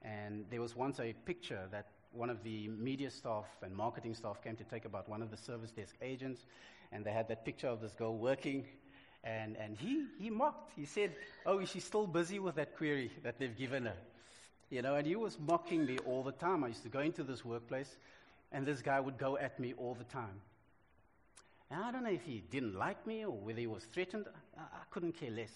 And 0.00 0.46
there 0.50 0.62
was 0.62 0.74
once 0.74 0.98
a 0.98 1.12
picture 1.26 1.68
that 1.72 1.88
one 2.12 2.30
of 2.30 2.42
the 2.42 2.68
media 2.68 3.10
staff 3.10 3.44
and 3.62 3.76
marketing 3.76 4.14
staff 4.14 4.42
came 4.42 4.56
to 4.56 4.64
take 4.64 4.86
about 4.86 5.10
one 5.10 5.20
of 5.20 5.30
the 5.30 5.36
service 5.36 5.72
desk 5.72 5.94
agents, 6.00 6.46
and 6.90 7.04
they 7.04 7.12
had 7.12 7.28
that 7.28 7.44
picture 7.44 7.68
of 7.68 7.82
this 7.82 7.92
girl 7.92 8.16
working. 8.16 8.64
And, 9.22 9.56
and 9.56 9.76
he, 9.76 10.06
he 10.18 10.30
mocked. 10.30 10.72
He 10.76 10.84
said, 10.84 11.12
Oh, 11.44 11.58
is 11.58 11.70
she 11.70 11.80
still 11.80 12.06
busy 12.06 12.38
with 12.38 12.54
that 12.54 12.76
query 12.76 13.10
that 13.22 13.38
they've 13.38 13.56
given 13.56 13.86
her? 13.86 13.96
You 14.70 14.82
know, 14.82 14.94
and 14.94 15.06
he 15.06 15.16
was 15.16 15.38
mocking 15.38 15.84
me 15.84 15.98
all 16.06 16.22
the 16.22 16.32
time. 16.32 16.64
I 16.64 16.68
used 16.68 16.84
to 16.84 16.88
go 16.88 17.00
into 17.00 17.22
this 17.22 17.44
workplace, 17.44 17.96
and 18.52 18.64
this 18.64 18.80
guy 18.80 19.00
would 19.00 19.18
go 19.18 19.36
at 19.36 19.58
me 19.58 19.74
all 19.76 19.94
the 19.94 20.04
time. 20.04 20.40
And 21.70 21.82
I 21.82 21.92
don't 21.92 22.04
know 22.04 22.10
if 22.10 22.24
he 22.24 22.42
didn't 22.50 22.74
like 22.74 23.06
me 23.06 23.24
or 23.24 23.32
whether 23.32 23.60
he 23.60 23.66
was 23.66 23.84
threatened. 23.84 24.26
I, 24.56 24.62
I 24.62 24.82
couldn't 24.90 25.12
care 25.12 25.30
less. 25.30 25.52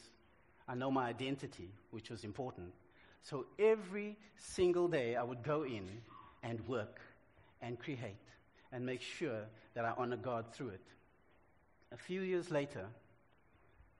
I 0.68 0.74
know 0.74 0.90
my 0.90 1.08
identity, 1.08 1.68
which 1.90 2.10
was 2.10 2.24
important. 2.24 2.72
So 3.22 3.46
every 3.58 4.16
single 4.36 4.88
day 4.88 5.16
I 5.16 5.22
would 5.22 5.42
go 5.42 5.64
in 5.64 5.88
and 6.42 6.66
work 6.68 7.00
and 7.62 7.78
create 7.78 8.16
and 8.72 8.84
make 8.84 9.00
sure 9.00 9.42
that 9.74 9.84
I 9.84 9.94
honor 9.96 10.16
God 10.16 10.46
through 10.52 10.70
it. 10.70 10.84
A 11.92 11.96
few 11.96 12.20
years 12.22 12.50
later, 12.50 12.86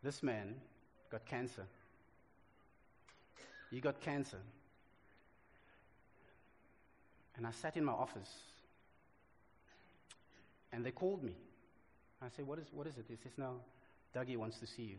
this 0.05 0.23
man 0.23 0.55
got 1.11 1.25
cancer. 1.25 1.67
He 3.71 3.81
got 3.81 4.01
cancer. 4.01 4.39
And 7.37 7.47
I 7.47 7.51
sat 7.51 7.77
in 7.77 7.85
my 7.85 7.93
office 7.93 8.31
and 10.73 10.85
they 10.85 10.93
called 10.93 11.25
me. 11.25 11.33
I 12.23 12.27
said, 12.37 12.47
What 12.47 12.59
is, 12.59 12.67
what 12.73 12.87
is 12.87 12.99
it? 12.99 13.07
He 13.09 13.17
says, 13.17 13.33
No, 13.37 13.61
Dougie 14.15 14.37
wants 14.37 14.59
to 14.61 14.67
see 14.67 14.83
you. 14.83 14.99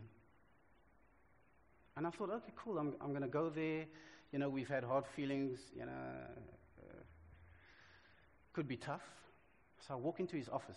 And 1.96 2.06
I 2.06 2.10
thought, 2.10 2.28
okay, 2.30 2.52
cool, 2.56 2.78
I'm, 2.78 2.94
I'm 3.00 3.10
going 3.10 3.22
to 3.22 3.28
go 3.28 3.48
there. 3.48 3.86
You 4.32 4.38
know, 4.38 4.50
we've 4.50 4.68
had 4.68 4.84
hard 4.84 5.06
feelings, 5.06 5.60
you 5.74 5.86
know, 5.86 5.92
uh, 5.92 7.02
could 8.52 8.68
be 8.68 8.76
tough. 8.76 9.00
So 9.86 9.94
I 9.94 9.96
walk 9.96 10.20
into 10.20 10.36
his 10.36 10.48
office 10.50 10.76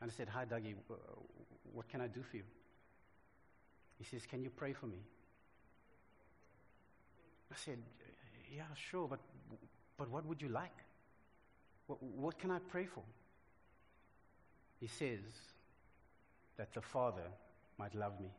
and 0.00 0.10
I 0.10 0.14
said, 0.14 0.28
Hi, 0.28 0.44
Dougie, 0.44 0.74
uh, 0.90 0.94
what 1.72 1.88
can 1.88 2.00
I 2.00 2.06
do 2.06 2.22
for 2.22 2.36
you? 2.36 2.42
He 3.98 4.04
says, 4.04 4.26
Can 4.26 4.42
you 4.42 4.50
pray 4.50 4.72
for 4.72 4.86
me? 4.86 4.98
I 7.50 7.56
said, 7.56 7.78
Yeah, 8.54 8.64
sure, 8.74 9.08
but, 9.08 9.20
but 9.96 10.10
what 10.10 10.26
would 10.26 10.42
you 10.42 10.48
like? 10.48 10.84
What, 11.86 12.02
what 12.02 12.38
can 12.38 12.50
I 12.50 12.58
pray 12.58 12.86
for? 12.86 13.02
He 14.80 14.86
says 14.86 15.20
that 16.56 16.72
the 16.74 16.82
Father 16.82 17.28
might 17.78 17.94
love 17.94 18.20
me. 18.20 18.30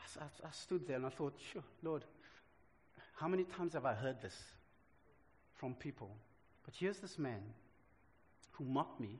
I, 0.00 0.24
I, 0.24 0.48
I 0.48 0.50
stood 0.50 0.86
there 0.86 0.96
and 0.96 1.06
I 1.06 1.10
thought, 1.10 1.34
Sure, 1.52 1.62
Lord, 1.82 2.04
how 3.14 3.28
many 3.28 3.44
times 3.44 3.74
have 3.74 3.86
I 3.86 3.94
heard 3.94 4.20
this 4.20 4.36
from 5.54 5.74
people? 5.74 6.10
But 6.64 6.74
here's 6.76 6.98
this 6.98 7.18
man 7.18 7.42
who 8.52 8.64
mocked 8.64 9.00
me 9.00 9.18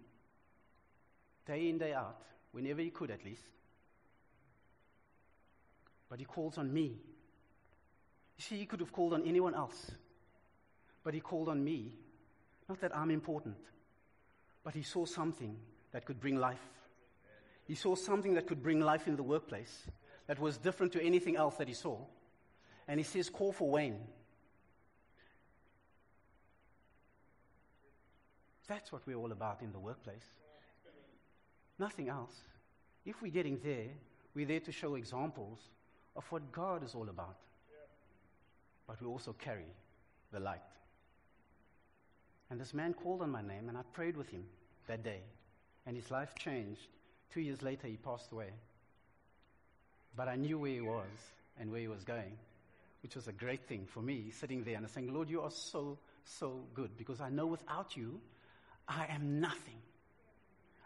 day 1.46 1.68
in, 1.68 1.78
day 1.78 1.92
out, 1.92 2.22
whenever 2.52 2.80
he 2.80 2.90
could 2.90 3.10
at 3.10 3.24
least. 3.24 3.42
But 6.08 6.18
he 6.18 6.24
calls 6.24 6.58
on 6.58 6.72
me. 6.72 7.00
You 8.36 8.42
see, 8.42 8.56
he 8.56 8.66
could 8.66 8.80
have 8.80 8.92
called 8.92 9.14
on 9.14 9.26
anyone 9.26 9.54
else, 9.54 9.90
but 11.02 11.14
he 11.14 11.20
called 11.20 11.48
on 11.48 11.62
me. 11.62 11.92
Not 12.68 12.80
that 12.80 12.96
I'm 12.96 13.10
important, 13.10 13.56
but 14.64 14.74
he 14.74 14.82
saw 14.82 15.04
something 15.04 15.56
that 15.92 16.04
could 16.04 16.20
bring 16.20 16.36
life. 16.36 16.62
He 17.64 17.74
saw 17.74 17.94
something 17.94 18.34
that 18.34 18.46
could 18.46 18.62
bring 18.62 18.80
life 18.80 19.06
in 19.06 19.16
the 19.16 19.22
workplace 19.22 19.86
that 20.26 20.38
was 20.38 20.58
different 20.58 20.92
to 20.92 21.02
anything 21.02 21.36
else 21.36 21.56
that 21.56 21.68
he 21.68 21.74
saw. 21.74 21.98
And 22.88 22.98
he 22.98 23.04
says, 23.04 23.30
Call 23.30 23.52
for 23.52 23.70
Wayne. 23.70 23.98
That's 28.72 28.90
what 28.90 29.02
we're 29.06 29.18
all 29.18 29.32
about 29.32 29.60
in 29.60 29.70
the 29.70 29.78
workplace. 29.78 30.24
Nothing 31.78 32.08
else. 32.08 32.34
If 33.04 33.20
we're 33.20 33.30
getting 33.30 33.60
there, 33.62 33.90
we're 34.34 34.46
there 34.46 34.60
to 34.60 34.72
show 34.72 34.94
examples 34.94 35.58
of 36.16 36.24
what 36.32 36.52
God 36.52 36.82
is 36.82 36.94
all 36.94 37.10
about. 37.10 37.36
But 38.86 38.98
we 39.02 39.08
also 39.08 39.34
carry 39.34 39.66
the 40.32 40.40
light. 40.40 40.62
And 42.48 42.58
this 42.58 42.72
man 42.72 42.94
called 42.94 43.20
on 43.20 43.30
my 43.30 43.42
name, 43.42 43.68
and 43.68 43.76
I 43.76 43.82
prayed 43.92 44.16
with 44.16 44.30
him 44.30 44.44
that 44.86 45.04
day. 45.04 45.20
And 45.84 45.94
his 45.94 46.10
life 46.10 46.34
changed. 46.34 46.88
Two 47.30 47.42
years 47.42 47.60
later, 47.60 47.88
he 47.88 47.98
passed 47.98 48.32
away. 48.32 48.52
But 50.16 50.28
I 50.28 50.36
knew 50.36 50.58
where 50.58 50.70
he 50.70 50.80
was 50.80 51.18
and 51.60 51.70
where 51.70 51.80
he 51.80 51.88
was 51.88 52.04
going, 52.04 52.38
which 53.02 53.16
was 53.16 53.28
a 53.28 53.32
great 53.32 53.68
thing 53.68 53.86
for 53.86 54.00
me, 54.00 54.30
sitting 54.30 54.64
there 54.64 54.76
and 54.76 54.88
saying, 54.88 55.12
Lord, 55.12 55.28
you 55.28 55.42
are 55.42 55.50
so, 55.50 55.98
so 56.24 56.64
good, 56.72 56.96
because 56.96 57.20
I 57.20 57.28
know 57.28 57.44
without 57.44 57.98
you, 57.98 58.18
I 58.88 59.06
am 59.10 59.40
nothing. 59.40 59.78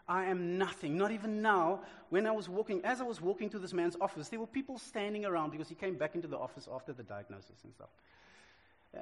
I 0.07 0.25
am 0.25 0.57
nothing. 0.57 0.97
Not 0.97 1.11
even 1.11 1.41
now, 1.41 1.81
when 2.09 2.25
I 2.25 2.31
was 2.31 2.47
walking, 2.47 2.81
as 2.85 3.01
I 3.01 3.03
was 3.03 3.21
walking 3.21 3.49
to 3.49 3.59
this 3.59 3.73
man's 3.73 3.97
office, 3.99 4.29
there 4.29 4.39
were 4.39 4.47
people 4.47 4.77
standing 4.77 5.25
around 5.25 5.51
because 5.51 5.67
he 5.67 5.75
came 5.75 5.95
back 5.95 6.15
into 6.15 6.27
the 6.27 6.37
office 6.37 6.67
after 6.73 6.93
the 6.93 7.03
diagnosis 7.03 7.63
and 7.63 7.73
stuff. 7.73 7.89
Uh, 8.95 8.99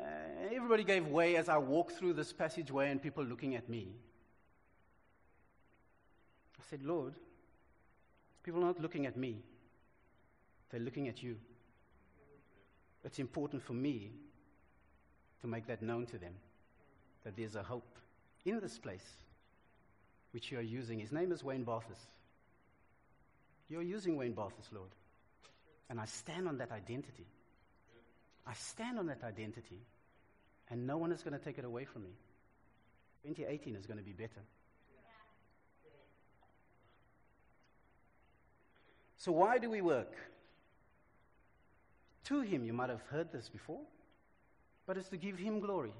everybody 0.51 0.83
gave 0.83 1.07
way 1.07 1.35
as 1.35 1.47
I 1.47 1.57
walked 1.57 1.93
through 1.93 2.13
this 2.13 2.33
passageway 2.33 2.89
and 2.89 3.01
people 3.01 3.23
looking 3.23 3.55
at 3.55 3.69
me. 3.69 3.93
I 6.59 6.63
said, 6.69 6.83
Lord, 6.83 7.13
people 8.43 8.61
are 8.61 8.65
not 8.65 8.81
looking 8.81 9.05
at 9.05 9.15
me, 9.15 9.43
they're 10.71 10.79
looking 10.79 11.07
at 11.07 11.21
you. 11.21 11.37
It's 13.03 13.19
important 13.19 13.61
for 13.61 13.73
me 13.73 14.11
to 15.41 15.47
make 15.47 15.67
that 15.67 15.83
known 15.83 16.07
to 16.07 16.17
them 16.17 16.33
that 17.23 17.37
there's 17.37 17.55
a 17.55 17.61
hope 17.61 17.99
in 18.45 18.59
this 18.59 18.77
place 18.77 19.05
which 20.31 20.51
you 20.51 20.59
are 20.59 20.61
using. 20.61 20.99
His 20.99 21.11
name 21.11 21.31
is 21.31 21.43
Wayne 21.43 21.65
Barthus. 21.65 21.99
You're 23.69 23.81
using 23.81 24.15
Wayne 24.15 24.33
Barthus, 24.33 24.71
Lord. 24.71 24.89
And 25.89 25.99
I 25.99 26.05
stand 26.05 26.47
on 26.47 26.57
that 26.59 26.71
identity. 26.71 27.25
I 28.45 28.53
stand 28.53 28.99
on 28.99 29.07
that 29.07 29.23
identity. 29.23 29.79
And 30.69 30.85
no 30.85 30.97
one 30.97 31.11
is 31.11 31.23
going 31.23 31.37
to 31.37 31.43
take 31.43 31.57
it 31.57 31.65
away 31.65 31.85
from 31.85 32.03
me. 32.03 32.09
2018 33.23 33.75
is 33.75 33.85
going 33.85 33.97
to 33.97 34.03
be 34.03 34.11
better. 34.11 34.41
So, 39.17 39.31
why 39.31 39.57
do 39.57 39.69
we 39.69 39.81
work? 39.81 40.13
To 42.25 42.41
Him, 42.41 42.63
you 42.63 42.73
might 42.73 42.89
have 42.89 43.01
heard 43.09 43.31
this 43.31 43.49
before, 43.49 43.81
but 44.85 44.97
it's 44.97 45.09
to 45.09 45.17
give 45.17 45.37
Him 45.37 45.59
glory. 45.59 45.93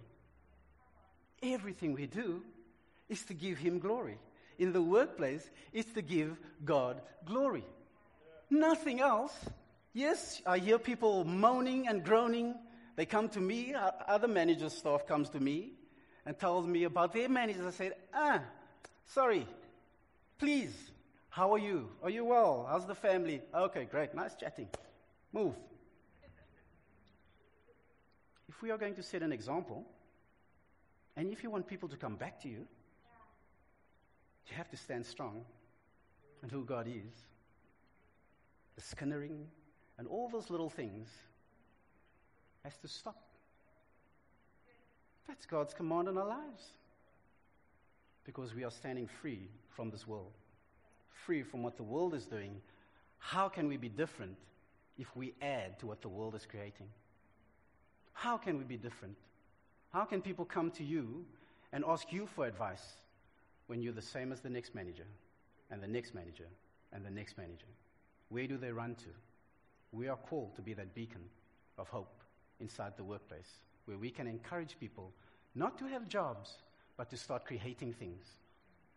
Everything 1.44 1.94
we 1.94 2.08
do 2.08 2.42
is 3.10 3.24
to 3.26 3.34
give 3.34 3.58
Him 3.58 3.80
glory. 3.80 4.18
In 4.58 4.72
the 4.72 4.82
workplace, 4.82 5.50
it's 5.74 5.92
to 5.94 6.02
give 6.02 6.38
God 6.64 7.02
glory. 7.26 7.66
Nothing 8.50 9.02
else. 9.02 9.34
Yes, 9.94 10.42
I 10.46 10.60
hear 10.60 10.80
people 10.80 11.24
moaning 11.24 11.88
and 11.88 12.04
groaning. 12.04 12.56
They 12.96 13.06
come 13.06 13.30
to 13.30 13.42
me, 13.42 13.74
other 14.08 14.28
managers' 14.28 14.74
staff 14.74 15.06
comes 15.06 15.30
to 15.30 15.40
me 15.40 15.74
and 16.26 16.38
tells 16.38 16.66
me 16.66 16.84
about 16.86 17.14
their 17.14 17.30
managers. 17.30 17.66
I 17.66 17.72
said, 17.72 17.94
ah, 18.14 18.42
sorry, 19.08 19.46
please, 20.40 20.74
how 21.30 21.54
are 21.54 21.60
you? 21.60 21.90
Are 22.02 22.10
you 22.10 22.24
well? 22.24 22.66
How's 22.70 22.86
the 22.86 22.96
family? 22.96 23.42
Okay, 23.54 23.86
great, 23.86 24.16
nice 24.16 24.36
chatting. 24.36 24.70
Move. 25.34 25.54
If 28.48 28.62
we 28.62 28.72
are 28.72 28.78
going 28.78 28.96
to 28.96 29.04
set 29.04 29.22
an 29.22 29.34
example, 29.34 29.86
and 31.18 31.32
if 31.32 31.44
you 31.44 31.50
want 31.50 31.68
people 31.68 31.90
to 31.90 31.98
come 31.98 32.16
back 32.16 32.42
to 32.42 32.50
you, 32.50 32.68
you 34.50 34.56
have 34.56 34.70
to 34.70 34.78
stand 34.78 35.06
strong 35.06 35.44
on 36.44 36.50
who 36.50 36.64
God 36.64 36.88
is. 36.88 37.26
The 38.76 38.82
skinnering 38.82 39.48
and 39.98 40.08
all 40.08 40.30
those 40.30 40.50
little 40.50 40.70
things 40.70 41.10
has 42.64 42.78
to 42.78 42.88
stop. 42.88 43.22
That's 45.28 45.46
God's 45.46 45.74
command 45.74 46.08
in 46.08 46.18
our 46.18 46.28
lives. 46.28 46.74
Because 48.26 48.54
we 48.54 48.64
are 48.64 48.72
standing 48.72 49.08
free 49.08 49.48
from 49.70 49.92
this 49.92 50.08
world, 50.08 50.34
free 51.26 51.44
from 51.44 51.64
what 51.64 51.78
the 51.78 51.84
world 51.84 52.14
is 52.14 52.26
doing. 52.26 52.62
How 53.20 53.48
can 53.48 53.68
we 53.68 53.78
be 53.78 53.90
different 53.90 54.36
if 54.98 55.16
we 55.16 55.34
add 55.42 55.80
to 55.80 55.88
what 55.88 56.02
the 56.02 56.10
world 56.10 56.36
is 56.36 56.46
creating? 56.46 56.88
How 58.14 58.38
can 58.38 58.58
we 58.58 58.64
be 58.64 58.78
different? 58.78 59.16
How 59.96 60.04
can 60.04 60.22
people 60.22 60.44
come 60.44 60.72
to 60.72 60.84
you 60.84 61.24
and 61.72 61.86
ask 61.88 62.12
you 62.12 62.28
for 62.28 62.46
advice 62.46 62.86
when 63.68 63.82
you're 63.82 63.94
the 63.94 64.02
same 64.02 64.34
as 64.34 64.42
the 64.42 64.50
next 64.50 64.76
manager 64.76 65.08
and 65.72 65.82
the 65.82 65.88
next 65.88 66.14
manager 66.14 66.50
and 66.92 67.06
the 67.06 67.10
next 67.10 67.38
manager. 67.38 67.72
Where 68.28 68.46
do 68.46 68.58
they 68.58 68.74
run 68.74 68.96
to? 68.96 69.10
We 69.94 70.10
are 70.10 70.18
called 70.18 70.54
to 70.58 70.62
be 70.62 70.74
that 70.74 70.94
beacon 70.94 71.22
of 71.78 71.88
hope 71.88 72.14
inside 72.60 72.98
the 72.98 73.06
workplace 73.06 73.62
where 73.86 73.98
we 73.98 74.10
can 74.10 74.28
encourage 74.28 74.78
people 74.82 75.14
not 75.56 75.78
to 75.78 75.86
have 75.86 76.10
jobs, 76.10 76.58
but 76.98 77.10
to 77.12 77.16
start 77.16 77.46
creating 77.46 77.94
things 77.94 78.26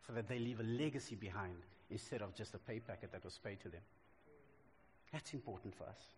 so 0.05 0.13
that 0.15 0.27
they 0.27 0.41
leave 0.41 0.59
a 0.59 0.65
legacy 0.65 1.15
behind 1.15 1.63
instead 1.91 2.23
of 2.23 2.35
just 2.35 2.57
a 2.57 2.59
pay 2.59 2.81
packet 2.81 3.13
that 3.13 3.25
was 3.25 3.39
paid 3.39 3.61
to 3.61 3.69
them. 3.69 3.83
That's 5.13 5.33
important 5.33 5.77
for 5.77 5.85
us. 5.85 6.18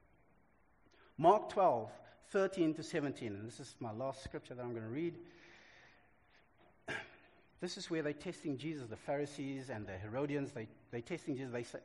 Mark 1.21 1.51
12, 1.51 1.91
13 2.31 2.73
to 2.73 2.83
17, 2.83 3.29
and 3.29 3.47
this 3.47 3.61
is 3.61 3.75
my 3.79 3.93
last 3.93 4.25
scripture 4.25 4.55
that 4.55 4.63
I'm 4.63 4.71
going 4.71 4.85
to 4.85 4.89
read. 4.89 5.19
This 7.61 7.77
is 7.77 7.91
where 7.91 8.01
they're 8.01 8.15
testing 8.15 8.57
Jesus, 8.57 8.89
the 8.89 8.97
Pharisees 8.97 9.69
and 9.69 9.87
the 9.87 9.93
Herodians. 9.93 10.53
They, 10.53 10.67
they're 10.91 11.03
testing 11.03 11.37
Jesus. 11.37 11.53
They 11.53 11.63
say, 11.63 11.81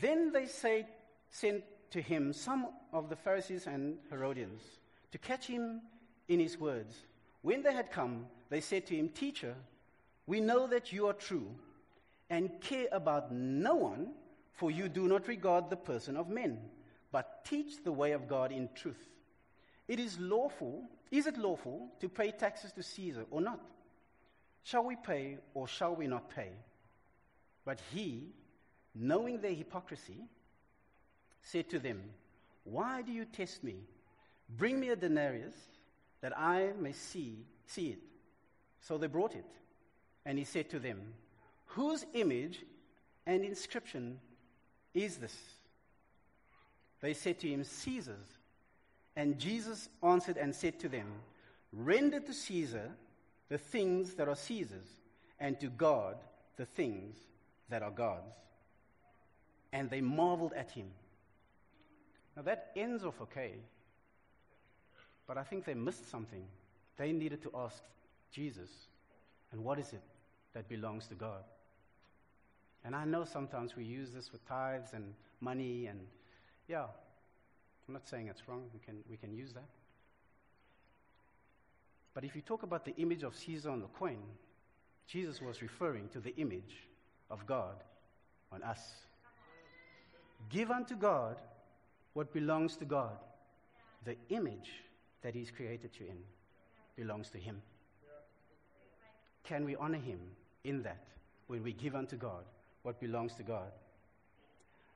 then 0.00 0.30
they 0.30 0.46
say, 0.46 0.86
sent 1.28 1.64
to 1.90 2.00
him 2.00 2.32
some 2.32 2.68
of 2.92 3.08
the 3.08 3.16
Pharisees 3.16 3.66
and 3.66 3.98
Herodians 4.10 4.62
to 5.10 5.18
catch 5.18 5.48
him 5.48 5.80
in 6.28 6.38
his 6.38 6.56
words. 6.56 6.94
When 7.40 7.64
they 7.64 7.72
had 7.72 7.90
come, 7.90 8.26
they 8.48 8.60
said 8.60 8.86
to 8.86 8.94
him, 8.94 9.08
Teacher, 9.08 9.56
we 10.28 10.38
know 10.38 10.68
that 10.68 10.92
you 10.92 11.08
are 11.08 11.14
true 11.14 11.48
and 12.30 12.60
care 12.60 12.86
about 12.92 13.32
no 13.32 13.74
one, 13.74 14.12
for 14.52 14.70
you 14.70 14.88
do 14.88 15.08
not 15.08 15.26
regard 15.26 15.68
the 15.68 15.76
person 15.76 16.16
of 16.16 16.28
men, 16.28 16.60
but 17.12 17.44
teach 17.44 17.84
the 17.84 17.92
way 17.92 18.12
of 18.12 18.26
God 18.26 18.50
in 18.50 18.70
truth. 18.74 19.08
It 19.86 20.00
is 20.00 20.18
lawful, 20.18 20.88
is 21.10 21.26
it 21.26 21.36
lawful 21.36 21.90
to 22.00 22.08
pay 22.08 22.30
taxes 22.30 22.72
to 22.72 22.82
Caesar 22.82 23.26
or 23.30 23.40
not? 23.40 23.60
Shall 24.64 24.84
we 24.84 24.96
pay 24.96 25.38
or 25.54 25.68
shall 25.68 25.94
we 25.94 26.06
not 26.06 26.30
pay? 26.30 26.50
But 27.64 27.80
he, 27.92 28.30
knowing 28.94 29.40
their 29.40 29.52
hypocrisy, 29.52 30.16
said 31.42 31.68
to 31.70 31.78
them, 31.78 32.00
Why 32.64 33.02
do 33.02 33.12
you 33.12 33.26
test 33.26 33.62
me? 33.62 33.76
Bring 34.48 34.80
me 34.80 34.88
a 34.88 34.96
denarius 34.96 35.54
that 36.22 36.36
I 36.38 36.72
may 36.78 36.92
see, 36.92 37.44
see 37.66 37.88
it. 37.90 37.98
So 38.80 38.98
they 38.98 39.06
brought 39.06 39.34
it. 39.34 39.44
And 40.24 40.38
he 40.38 40.44
said 40.44 40.70
to 40.70 40.78
them, 40.78 41.00
Whose 41.66 42.04
image 42.14 42.60
and 43.26 43.44
inscription 43.44 44.20
is 44.94 45.16
this? 45.18 45.36
They 47.02 47.12
said 47.12 47.38
to 47.40 47.48
him, 47.48 47.64
Caesar's. 47.64 48.38
And 49.14 49.38
Jesus 49.38 49.90
answered 50.02 50.38
and 50.38 50.54
said 50.54 50.80
to 50.80 50.88
them, 50.88 51.06
Render 51.72 52.20
to 52.20 52.32
Caesar 52.32 52.90
the 53.50 53.58
things 53.58 54.14
that 54.14 54.28
are 54.28 54.36
Caesar's, 54.36 54.88
and 55.38 55.60
to 55.60 55.66
God 55.66 56.16
the 56.56 56.64
things 56.64 57.16
that 57.68 57.82
are 57.82 57.90
God's. 57.90 58.34
And 59.74 59.90
they 59.90 60.00
marveled 60.00 60.54
at 60.54 60.70
him. 60.70 60.86
Now 62.36 62.42
that 62.42 62.70
ends 62.76 63.04
off 63.04 63.20
okay, 63.22 63.52
but 65.26 65.36
I 65.36 65.42
think 65.42 65.64
they 65.64 65.74
missed 65.74 66.10
something. 66.10 66.44
They 66.96 67.12
needed 67.12 67.42
to 67.42 67.50
ask 67.54 67.82
Jesus, 68.30 68.70
and 69.50 69.62
what 69.62 69.78
is 69.78 69.92
it 69.92 70.02
that 70.54 70.68
belongs 70.68 71.06
to 71.08 71.14
God? 71.14 71.44
And 72.84 72.96
I 72.96 73.04
know 73.04 73.24
sometimes 73.24 73.76
we 73.76 73.84
use 73.84 74.12
this 74.12 74.32
with 74.32 74.46
tithes 74.48 74.92
and 74.94 75.12
money, 75.40 75.86
and 75.86 76.00
yeah, 76.72 76.86
I'm 77.86 77.92
not 77.92 78.08
saying 78.08 78.28
it's 78.28 78.48
wrong. 78.48 78.62
We 78.72 78.80
can, 78.80 79.04
we 79.10 79.18
can 79.18 79.34
use 79.34 79.52
that. 79.52 79.68
But 82.14 82.24
if 82.24 82.34
you 82.34 82.40
talk 82.40 82.62
about 82.62 82.86
the 82.86 82.96
image 82.96 83.22
of 83.24 83.36
Caesar 83.36 83.68
on 83.70 83.80
the 83.80 83.88
coin, 83.88 84.16
Jesus 85.06 85.42
was 85.42 85.60
referring 85.60 86.08
to 86.14 86.20
the 86.20 86.34
image 86.36 86.88
of 87.30 87.46
God 87.46 87.74
on 88.50 88.62
us. 88.62 88.80
Give 90.48 90.70
unto 90.70 90.96
God 90.96 91.36
what 92.14 92.32
belongs 92.32 92.78
to 92.78 92.86
God. 92.86 93.18
The 94.06 94.16
image 94.30 94.70
that 95.20 95.34
He's 95.34 95.50
created 95.50 95.90
you 96.00 96.06
in 96.06 96.16
belongs 96.96 97.28
to 97.30 97.38
Him. 97.38 97.60
Can 99.44 99.66
we 99.66 99.76
honor 99.76 99.98
Him 99.98 100.20
in 100.64 100.82
that 100.84 101.04
when 101.48 101.62
we 101.62 101.74
give 101.74 101.94
unto 101.94 102.16
God 102.16 102.44
what 102.82 102.98
belongs 102.98 103.34
to 103.34 103.42
God? 103.42 103.72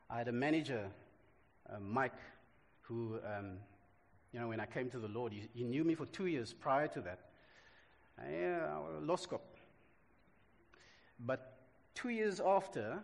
I 0.08 0.18
had 0.18 0.28
a 0.28 0.32
manager, 0.32 0.88
uh, 1.70 1.78
Mike, 1.80 2.18
who 2.82 3.18
um, 3.26 3.58
you 4.32 4.42
know, 4.42 4.48
when 4.48 4.60
I 4.60 4.66
came 4.66 4.90
to 4.90 4.98
the 4.98 5.08
Lord, 5.08 5.32
he, 5.32 5.48
he 5.54 5.64
knew 5.64 5.82
me 5.82 5.94
for 5.94 6.04
two 6.06 6.26
years 6.26 6.52
prior 6.52 6.88
to 6.88 7.00
that. 7.00 7.20
I, 8.18 8.44
uh, 8.44 9.00
lost 9.02 9.30
cop. 9.30 9.42
But 11.18 11.56
two 11.94 12.10
years 12.10 12.40
after, 12.40 12.98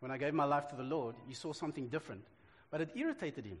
when 0.00 0.12
I 0.12 0.18
gave 0.18 0.34
my 0.34 0.44
life 0.44 0.68
to 0.68 0.76
the 0.76 0.84
Lord, 0.84 1.16
he 1.26 1.34
saw 1.34 1.52
something 1.52 1.88
different. 1.88 2.24
But 2.70 2.80
it 2.80 2.90
irritated 2.94 3.46
him. 3.46 3.58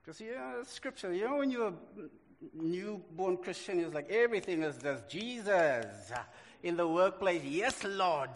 Because, 0.00 0.20
yeah, 0.20 0.62
scripture, 0.62 1.12
you 1.12 1.26
know, 1.26 1.36
when 1.36 1.50
you're 1.50 1.68
a 1.68 1.74
newborn 2.54 3.36
Christian, 3.36 3.80
it's 3.80 3.94
like 3.94 4.10
everything 4.10 4.62
is 4.62 4.78
just 4.78 5.08
Jesus. 5.08 6.12
In 6.62 6.76
the 6.76 6.88
workplace, 6.88 7.42
yes, 7.44 7.84
Lord. 7.84 8.30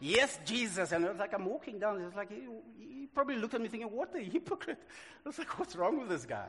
Yes, 0.00 0.38
Jesus. 0.44 0.92
And 0.92 1.04
it's 1.04 1.18
like 1.18 1.34
I'm 1.34 1.44
walking 1.44 1.78
down, 1.78 2.00
it's 2.00 2.16
like 2.16 2.30
he, 2.30 2.46
he 2.78 3.06
probably 3.06 3.36
looked 3.36 3.54
at 3.54 3.60
me 3.60 3.68
thinking, 3.68 3.90
what 3.90 4.14
a 4.16 4.20
hypocrite. 4.20 4.78
I 5.24 5.28
was 5.28 5.38
like, 5.38 5.58
what's 5.58 5.76
wrong 5.76 5.98
with 5.98 6.08
this 6.08 6.24
guy? 6.24 6.46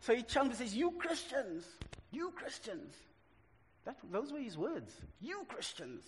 So 0.00 0.14
he 0.14 0.22
challenged 0.22 0.60
and 0.60 0.68
says, 0.68 0.76
You 0.76 0.90
Christians, 0.92 1.64
you 2.10 2.30
Christians. 2.36 2.94
That, 3.86 3.96
those 4.10 4.32
were 4.32 4.38
his 4.38 4.58
words. 4.58 4.92
You 5.20 5.46
Christians. 5.48 6.02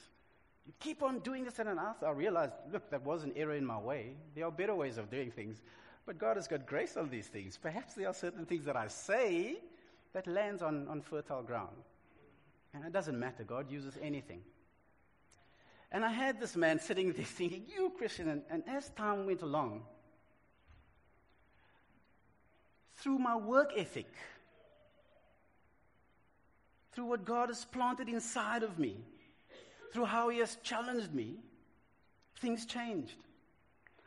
You 0.67 0.73
keep 0.81 1.03
on 1.03 1.21
doing 1.21 1.45
this 1.45 1.59
and. 1.59 1.79
I 1.79 2.11
realized, 2.11 2.53
look, 2.73 2.91
that 2.91 3.05
was 3.05 3.23
an 3.25 3.33
error 3.37 3.55
in 3.55 3.65
my 3.65 3.79
way. 3.79 4.17
There 4.35 4.45
are 4.45 4.51
better 4.51 4.75
ways 4.75 4.99
of 4.99 5.11
doing 5.11 5.31
things. 5.31 5.63
But 6.05 6.19
God 6.19 6.37
has 6.37 6.47
got 6.47 6.67
grace 6.67 6.97
on 6.97 7.09
these 7.09 7.27
things. 7.27 7.57
Perhaps 7.57 7.95
there 7.95 8.09
are 8.09 8.15
certain 8.15 8.47
things 8.47 8.65
that 8.67 8.77
I 8.77 8.89
say 8.89 9.57
that 10.13 10.27
lands 10.27 10.63
on, 10.63 10.89
on 10.89 11.01
fertile 11.01 11.43
ground. 11.43 11.77
And 12.75 12.85
it 12.85 12.93
doesn't 12.93 13.19
matter. 13.19 13.45
God 13.45 13.71
uses 13.71 13.97
anything. 14.03 14.41
And 15.93 16.05
I 16.05 16.11
had 16.11 16.41
this 16.41 16.57
man 16.57 16.81
sitting 16.81 17.13
there 17.13 17.25
thinking, 17.25 17.65
You 17.69 17.93
Christian. 17.97 18.29
And, 18.29 18.43
and 18.51 18.63
as 18.69 18.89
time 18.91 19.27
went 19.27 19.43
along, 19.43 19.83
through 22.97 23.19
my 23.19 23.37
work 23.37 23.73
ethic, 23.77 24.13
through 26.93 27.07
what 27.07 27.25
God 27.25 27.49
has 27.49 27.65
planted 27.65 28.09
inside 28.09 28.63
of 28.63 28.79
me, 28.79 28.97
through 29.93 30.07
how 30.07 30.29
He 30.29 30.39
has 30.39 30.57
challenged 30.63 31.15
me, 31.15 31.37
things 32.37 32.67
changed. 32.67 33.17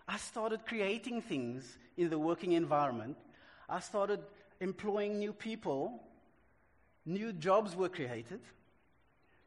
I 0.08 0.18
started 0.18 0.66
creating 0.66 1.22
things 1.22 1.78
in 1.96 2.10
the 2.10 2.18
working 2.18 2.54
environment. 2.54 3.16
I 3.70 3.80
started 3.80 4.22
employing 4.60 5.20
new 5.20 5.34
people. 5.34 6.04
New 7.06 7.32
jobs 7.32 7.76
were 7.76 7.90
created. 7.90 8.40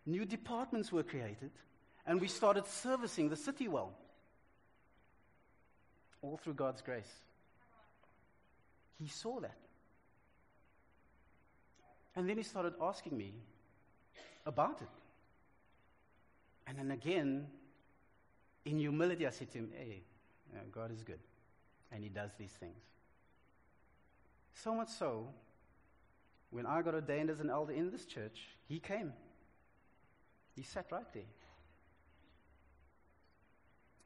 New 0.06 0.24
departments 0.24 0.92
were 0.92 1.02
created. 1.02 1.50
And 2.06 2.20
we 2.20 2.28
started 2.28 2.66
servicing 2.66 3.28
the 3.28 3.36
city 3.36 3.68
well. 3.68 3.92
All 6.20 6.36
through 6.36 6.54
God's 6.54 6.82
grace. 6.82 7.10
He 9.00 9.08
saw 9.08 9.40
that. 9.40 9.56
And 12.14 12.28
then 12.28 12.36
he 12.36 12.42
started 12.42 12.74
asking 12.80 13.16
me 13.16 13.32
about 14.44 14.82
it. 14.82 14.88
And 16.66 16.78
then 16.78 16.90
again, 16.90 17.46
in 18.64 18.78
humility, 18.78 19.26
I 19.26 19.30
said 19.30 19.50
to 19.52 19.58
him, 19.58 19.70
Hey, 19.76 20.02
God 20.70 20.92
is 20.92 21.02
good. 21.02 21.18
And 21.90 22.02
he 22.02 22.08
does 22.08 22.30
these 22.38 22.52
things. 22.52 22.82
So 24.54 24.74
much 24.74 24.88
so, 24.90 25.28
when 26.50 26.66
I 26.66 26.82
got 26.82 26.94
ordained 26.94 27.30
as 27.30 27.40
an 27.40 27.50
elder 27.50 27.72
in 27.72 27.90
this 27.90 28.04
church, 28.04 28.48
he 28.68 28.78
came. 28.78 29.12
He 30.54 30.62
sat 30.62 30.86
right 30.92 31.10
there. 31.12 31.22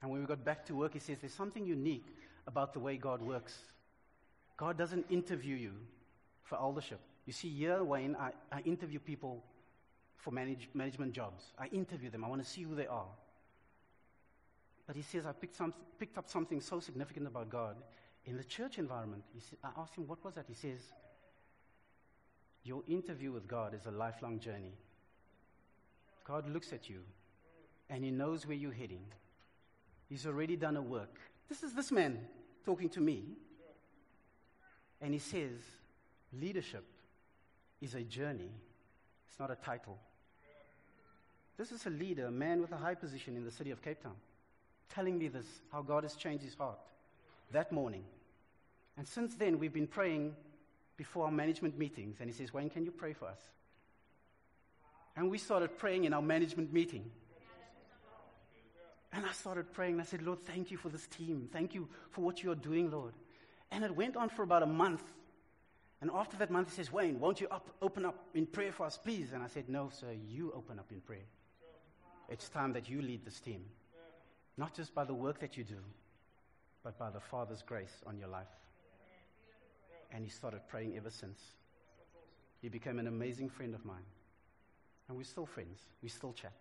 And 0.03 0.11
when 0.11 0.21
we 0.21 0.27
got 0.27 0.45
back 0.45 0.65
to 0.67 0.75
work, 0.75 0.93
he 0.93 0.99
says, 0.99 1.19
There's 1.21 1.35
something 1.35 1.67
unique 1.67 2.07
about 2.47 2.73
the 2.73 2.81
way 2.81 2.97
God 2.97 3.23
works. 3.23 3.57
God 4.57 4.79
doesn't 4.79 5.07
interview 5.11 5.57
you 5.57 5.73
for 6.43 6.57
eldership. 6.57 7.01
You 7.27 7.33
see, 7.33 7.49
here, 7.51 7.83
Wayne, 7.83 8.17
I, 8.19 8.31
I 8.53 8.61
interview 8.61 8.99
people 8.99 9.43
for 10.17 10.31
manage, 10.31 10.69
management 10.75 11.13
jobs. 11.13 11.45
I 11.59 11.67
interview 11.67 12.11
them. 12.11 12.25
I 12.25 12.29
want 12.29 12.43
to 12.43 12.49
see 12.49 12.63
who 12.63 12.75
they 12.75 12.87
are. 12.87 13.09
But 14.87 14.97
he 14.97 15.03
says, 15.03 15.27
I 15.27 15.33
picked, 15.33 15.57
some, 15.57 15.75
picked 15.99 16.17
up 16.17 16.29
something 16.29 16.61
so 16.61 16.79
significant 16.79 17.27
about 17.27 17.51
God 17.51 17.77
in 18.25 18.37
the 18.37 18.45
church 18.45 18.79
environment. 18.79 19.25
I 19.65 19.71
asked 19.77 19.97
him, 19.97 20.07
what 20.07 20.25
was 20.25 20.35
that? 20.35 20.47
He 20.49 20.55
says, 20.55 20.81
Your 22.65 22.83
interview 22.89 23.33
with 23.33 23.49
God 23.49 23.75
is 23.75 23.87
a 23.87 23.91
lifelong 23.91 24.39
journey. 24.39 24.75
God 26.25 26.49
looks 26.49 26.73
at 26.73 26.89
you 26.89 27.01
and 27.89 28.05
he 28.05 28.11
knows 28.11 28.47
where 28.47 28.57
you're 28.57 28.73
heading. 28.73 29.05
He's 30.09 30.27
already 30.27 30.57
done 30.57 30.77
a 30.77 30.83
work. 30.83 31.19
This 31.49 31.63
is 31.63 31.75
this 31.75 31.91
man 31.91 32.19
talking 32.65 32.89
to 32.91 33.01
me. 33.01 33.25
And 35.01 35.13
he 35.13 35.21
says, 35.21 35.61
leadership 36.33 36.85
is 37.81 37.95
a 37.95 38.03
journey, 38.03 38.51
it's 39.29 39.39
not 39.39 39.51
a 39.51 39.57
title. 39.57 39.99
This 41.59 41.73
is 41.73 41.87
a 41.87 41.91
leader, 41.91 42.27
a 42.27 42.31
man 42.31 42.61
with 42.61 42.73
a 42.73 42.77
high 42.77 42.95
position 42.95 43.37
in 43.37 43.45
the 43.45 43.51
city 43.51 43.71
of 43.71 43.83
Cape 43.83 44.03
Town. 44.03 44.17
telling 44.95 45.19
me 45.19 45.29
this, 45.29 45.47
how 45.73 45.83
God 45.83 46.05
has 46.05 46.15
changed 46.15 46.45
his 46.45 46.55
heart 46.55 46.79
that 47.53 47.73
morning. 47.73 48.05
And 48.97 49.07
since 49.07 49.35
then, 49.35 49.59
we've 49.59 49.73
been 49.73 49.87
praying 49.87 50.35
before 50.97 51.27
our 51.27 51.31
management 51.31 51.79
meetings. 51.79 52.17
And 52.21 52.31
he 52.31 52.35
says, 52.35 52.53
Wayne, 52.53 52.71
can 52.71 52.85
you 52.85 52.91
pray 52.91 53.13
for 53.13 53.27
us? 53.27 53.39
And 55.17 55.31
we 55.31 55.39
started 55.39 55.79
praying 55.79 56.05
in 56.05 56.13
our 56.13 56.23
management 56.23 56.73
meeting. 56.73 57.11
And 59.13 59.25
I 59.25 59.33
started 59.33 59.73
praying 59.73 59.95
and 59.95 60.03
I 60.03 60.05
said, 60.05 60.23
Lord, 60.23 60.45
thank 60.45 60.71
you 60.71 60.77
for 60.77 60.89
this 60.89 61.07
team. 61.07 61.49
Thank 61.53 61.75
you 61.75 61.89
for 62.11 62.23
what 62.23 62.43
you 62.43 62.51
are 62.51 62.57
doing, 62.57 62.91
Lord. 62.91 63.15
And 63.71 63.85
it 63.85 63.95
went 63.95 64.17
on 64.17 64.29
for 64.29 64.43
about 64.43 64.63
a 64.63 64.67
month. 64.67 65.03
And 66.01 66.11
after 66.13 66.37
that 66.39 66.51
month, 66.51 66.71
he 66.71 66.77
says, 66.77 66.93
Wayne, 66.93 67.19
won't 67.19 67.41
you 67.41 67.49
up, 67.49 67.71
open 67.81 68.05
up 68.05 68.27
in 68.35 68.47
prayer 68.47 68.73
for 68.73 68.85
us, 68.85 68.99
please? 68.99 69.33
And 69.33 69.43
I 69.43 69.47
said, 69.47 69.69
No, 69.69 69.89
sir, 69.91 70.13
you 70.29 70.53
open 70.55 70.79
up 70.79 70.93
in 70.93 71.01
prayer. 71.01 71.25
It's 72.29 72.49
time 72.49 72.73
that 72.75 72.89
you 72.89 73.01
lead 73.01 73.25
this 73.25 73.41
team. 73.41 73.65
Not 74.59 74.75
just 74.75 74.95
by 74.95 75.05
the 75.05 75.15
work 75.15 75.41
that 75.41 75.57
you 75.57 75.65
do, 75.65 75.79
but 76.83 76.99
by 76.99 77.11
the 77.11 77.21
Father's 77.21 77.63
grace 77.63 78.03
on 78.07 78.19
your 78.19 78.29
life. 78.29 78.47
And 80.13 80.25
he 80.25 80.31
started 80.31 80.61
praying 80.69 80.97
ever 80.97 81.11
since. 81.11 81.41
He 82.63 82.69
became 82.69 82.99
an 82.99 83.07
amazing 83.07 83.49
friend 83.49 83.75
of 83.75 83.85
mine. 83.85 84.07
And 85.09 85.17
we're 85.17 85.25
still 85.25 85.47
friends. 85.47 85.81
We 86.03 86.09
still 86.09 86.33
chat. 86.33 86.53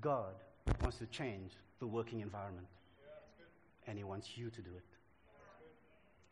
God 0.00 0.34
wants 0.80 0.98
to 0.98 1.06
change 1.06 1.52
the 1.80 1.86
working 1.86 2.20
environment. 2.20 2.66
And 3.86 3.96
he 3.96 4.04
wants 4.04 4.36
you 4.36 4.50
to 4.50 4.60
do 4.60 4.70
it. 4.76 4.84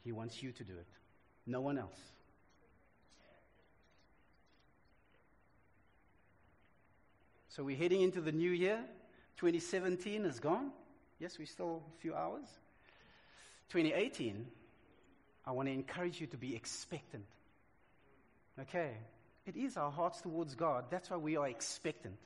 He 0.05 0.13
wants 0.13 0.43
you 0.43 0.53
to 0.53 0.65
do 0.65 0.73
it. 0.73 0.87
No 1.47 1.61
one 1.61 1.79
else. 1.79 1.99
So 7.49 7.65
we're 7.65 7.77
heading 7.77 8.03
into 8.03 8.21
the 8.21 8.33
new 8.33 8.51
year. 8.51 8.81
2017 9.39 10.27
is 10.27 10.41
gone. 10.41 10.71
Yes, 11.19 11.39
we're 11.39 11.47
still 11.47 11.83
a 11.97 12.01
few 12.01 12.15
hours. 12.15 12.45
2018, 13.71 14.47
I 15.47 15.53
want 15.53 15.69
to 15.69 15.73
encourage 15.73 16.21
you 16.21 16.27
to 16.29 16.37
be 16.37 16.55
expectant. 16.55 17.25
Okay? 18.61 18.93
It 19.47 19.57
is 19.57 19.77
our 19.77 19.91
hearts 19.91 20.21
towards 20.21 20.55
God. 20.55 20.85
That's 20.91 21.09
why 21.11 21.17
we 21.17 21.37
are 21.37 21.49
expectant. 21.49 22.17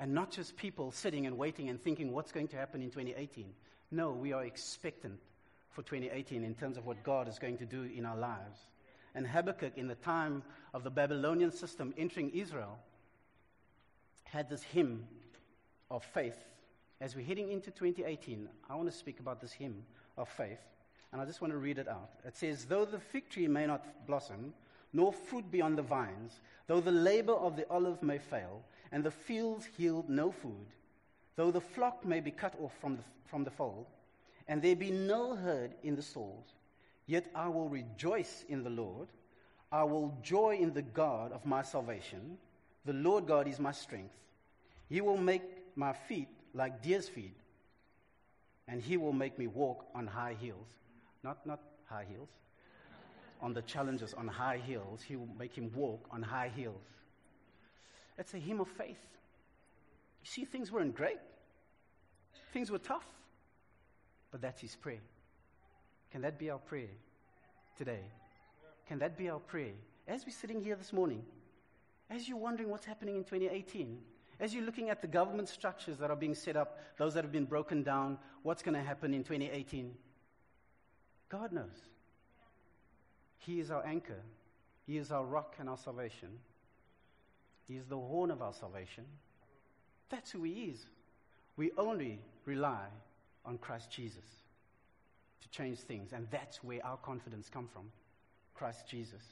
And 0.00 0.12
not 0.12 0.30
just 0.30 0.56
people 0.56 0.90
sitting 0.90 1.26
and 1.26 1.38
waiting 1.38 1.68
and 1.68 1.80
thinking 1.80 2.12
what's 2.12 2.32
going 2.32 2.48
to 2.48 2.56
happen 2.56 2.82
in 2.82 2.90
2018. 2.90 3.46
No, 3.90 4.10
we 4.10 4.32
are 4.32 4.44
expectant 4.44 5.20
for 5.70 5.82
2018 5.82 6.44
in 6.44 6.54
terms 6.54 6.76
of 6.76 6.86
what 6.86 7.02
God 7.02 7.28
is 7.28 7.38
going 7.38 7.58
to 7.58 7.66
do 7.66 7.82
in 7.82 8.04
our 8.04 8.16
lives. 8.16 8.58
And 9.14 9.26
Habakkuk, 9.26 9.72
in 9.76 9.86
the 9.86 9.94
time 9.94 10.42
of 10.72 10.82
the 10.82 10.90
Babylonian 10.90 11.52
system 11.52 11.94
entering 11.96 12.30
Israel, 12.30 12.78
had 14.24 14.50
this 14.50 14.62
hymn 14.62 15.06
of 15.90 16.04
faith. 16.04 16.36
As 17.00 17.14
we're 17.14 17.24
heading 17.24 17.50
into 17.50 17.70
2018, 17.70 18.48
I 18.68 18.74
want 18.74 18.90
to 18.90 18.96
speak 18.96 19.20
about 19.20 19.40
this 19.40 19.52
hymn 19.52 19.84
of 20.16 20.28
faith, 20.28 20.60
and 21.12 21.20
I 21.20 21.24
just 21.24 21.40
want 21.40 21.52
to 21.52 21.58
read 21.58 21.78
it 21.78 21.88
out. 21.88 22.10
It 22.24 22.36
says, 22.36 22.64
Though 22.64 22.84
the 22.84 22.98
fig 22.98 23.28
tree 23.28 23.46
may 23.46 23.66
not 23.66 24.06
blossom, 24.06 24.54
nor 24.92 25.12
fruit 25.12 25.50
be 25.50 25.60
on 25.60 25.76
the 25.76 25.82
vines, 25.82 26.40
though 26.66 26.80
the 26.80 26.92
labor 26.92 27.34
of 27.34 27.56
the 27.56 27.68
olive 27.68 28.02
may 28.02 28.18
fail, 28.18 28.62
and 28.94 29.02
the 29.02 29.10
fields 29.10 29.68
yield 29.76 30.08
no 30.08 30.30
food, 30.30 30.68
though 31.34 31.50
the 31.50 31.60
flock 31.60 32.04
may 32.04 32.20
be 32.20 32.30
cut 32.30 32.54
off 32.62 32.70
from 32.80 32.96
the, 32.96 33.02
from 33.24 33.42
the 33.42 33.50
fold, 33.50 33.86
and 34.46 34.62
there 34.62 34.76
be 34.76 34.92
no 34.92 35.34
herd 35.34 35.74
in 35.82 35.96
the 35.96 36.02
stalls, 36.02 36.46
yet 37.06 37.26
I 37.34 37.48
will 37.48 37.68
rejoice 37.68 38.44
in 38.48 38.62
the 38.62 38.70
Lord. 38.70 39.08
I 39.72 39.82
will 39.82 40.16
joy 40.22 40.58
in 40.60 40.72
the 40.72 40.82
God 40.82 41.32
of 41.32 41.44
my 41.44 41.62
salvation. 41.62 42.38
The 42.84 42.92
Lord 42.92 43.26
God 43.26 43.48
is 43.48 43.58
my 43.58 43.72
strength. 43.72 44.14
He 44.88 45.00
will 45.00 45.16
make 45.16 45.42
my 45.74 45.92
feet 45.92 46.28
like 46.54 46.80
deer's 46.80 47.08
feet, 47.08 47.34
and 48.68 48.80
he 48.80 48.96
will 48.96 49.12
make 49.12 49.36
me 49.40 49.48
walk 49.48 49.86
on 49.92 50.06
high 50.06 50.36
heels. 50.40 50.68
Not, 51.24 51.44
not 51.44 51.58
high 51.86 52.06
heels. 52.08 52.28
On 53.42 53.52
the 53.52 53.62
challenges 53.62 54.14
on 54.14 54.28
high 54.28 54.60
heels, 54.64 55.02
he 55.02 55.16
will 55.16 55.34
make 55.36 55.52
him 55.52 55.72
walk 55.74 56.06
on 56.12 56.22
high 56.22 56.52
heels. 56.54 56.80
It's 58.18 58.34
a 58.34 58.38
hymn 58.38 58.60
of 58.60 58.68
faith. 58.68 59.00
You 60.22 60.28
see, 60.28 60.44
things 60.44 60.70
weren't 60.72 60.94
great, 60.94 61.18
things 62.52 62.70
were 62.70 62.78
tough, 62.78 63.06
but 64.30 64.40
that's 64.40 64.60
his 64.60 64.74
prayer. 64.76 65.02
Can 66.10 66.22
that 66.22 66.38
be 66.38 66.50
our 66.50 66.58
prayer 66.58 66.88
today? 67.76 68.00
Can 68.86 68.98
that 69.00 69.18
be 69.18 69.28
our 69.28 69.40
prayer? 69.40 69.72
As 70.06 70.24
we're 70.24 70.32
sitting 70.32 70.62
here 70.62 70.76
this 70.76 70.92
morning, 70.92 71.24
as 72.10 72.28
you're 72.28 72.38
wondering 72.38 72.70
what's 72.70 72.86
happening 72.86 73.16
in 73.16 73.24
2018, 73.24 73.98
as 74.40 74.54
you're 74.54 74.64
looking 74.64 74.90
at 74.90 75.00
the 75.00 75.06
government 75.06 75.48
structures 75.48 75.98
that 75.98 76.10
are 76.10 76.16
being 76.16 76.34
set 76.34 76.56
up, 76.56 76.78
those 76.98 77.14
that 77.14 77.24
have 77.24 77.32
been 77.32 77.44
broken 77.44 77.82
down, 77.82 78.18
what's 78.42 78.62
going 78.62 78.74
to 78.74 78.82
happen 78.82 79.14
in 79.14 79.24
2018? 79.24 79.94
God 81.28 81.52
knows. 81.52 81.88
He 83.38 83.60
is 83.60 83.70
our 83.70 83.84
anchor, 83.84 84.22
He 84.86 84.98
is 84.98 85.10
our 85.10 85.24
rock 85.24 85.56
and 85.58 85.68
our 85.68 85.76
salvation. 85.76 86.28
He 87.66 87.76
is 87.76 87.86
the 87.86 87.96
horn 87.96 88.30
of 88.30 88.42
our 88.42 88.52
salvation. 88.52 89.04
That's 90.10 90.30
who 90.30 90.42
He 90.42 90.64
is. 90.64 90.84
We 91.56 91.70
only 91.78 92.20
rely 92.44 92.86
on 93.44 93.58
Christ 93.58 93.90
Jesus 93.90 94.24
to 95.42 95.48
change 95.48 95.78
things, 95.78 96.12
and 96.12 96.26
that's 96.30 96.62
where 96.62 96.84
our 96.84 96.96
confidence 96.98 97.48
comes 97.48 97.70
from 97.72 97.90
Christ 98.54 98.86
Jesus. 98.88 99.22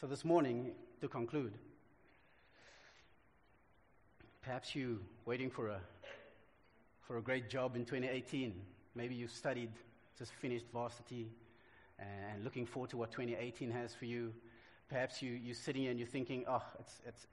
So, 0.00 0.06
this 0.06 0.24
morning, 0.24 0.72
to 1.00 1.08
conclude, 1.08 1.54
perhaps 4.42 4.74
you 4.74 5.00
waiting 5.24 5.50
for 5.50 5.68
a, 5.68 5.80
for 7.06 7.16
a 7.16 7.22
great 7.22 7.48
job 7.48 7.76
in 7.76 7.84
2018. 7.84 8.54
Maybe 8.94 9.14
you 9.14 9.26
studied, 9.26 9.70
just 10.18 10.32
finished 10.34 10.66
varsity, 10.72 11.28
and 11.98 12.44
looking 12.44 12.66
forward 12.66 12.90
to 12.90 12.96
what 12.96 13.10
2018 13.10 13.70
has 13.70 13.94
for 13.94 14.04
you. 14.04 14.32
Perhaps 14.88 15.22
you, 15.22 15.32
you're 15.32 15.54
sitting 15.54 15.82
here 15.82 15.90
and 15.90 15.98
you're 15.98 16.08
thinking, 16.08 16.44
oh, 16.48 16.62
it's, 16.78 17.00
it's, 17.06 17.26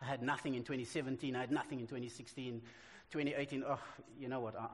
I 0.00 0.06
had 0.06 0.22
nothing 0.22 0.54
in 0.54 0.62
2017, 0.62 1.36
I 1.36 1.40
had 1.40 1.52
nothing 1.52 1.80
in 1.80 1.86
2016. 1.86 2.60
2018, 3.10 3.64
oh, 3.66 3.78
you 4.18 4.28
know 4.28 4.40
what, 4.40 4.58
I, 4.58 4.66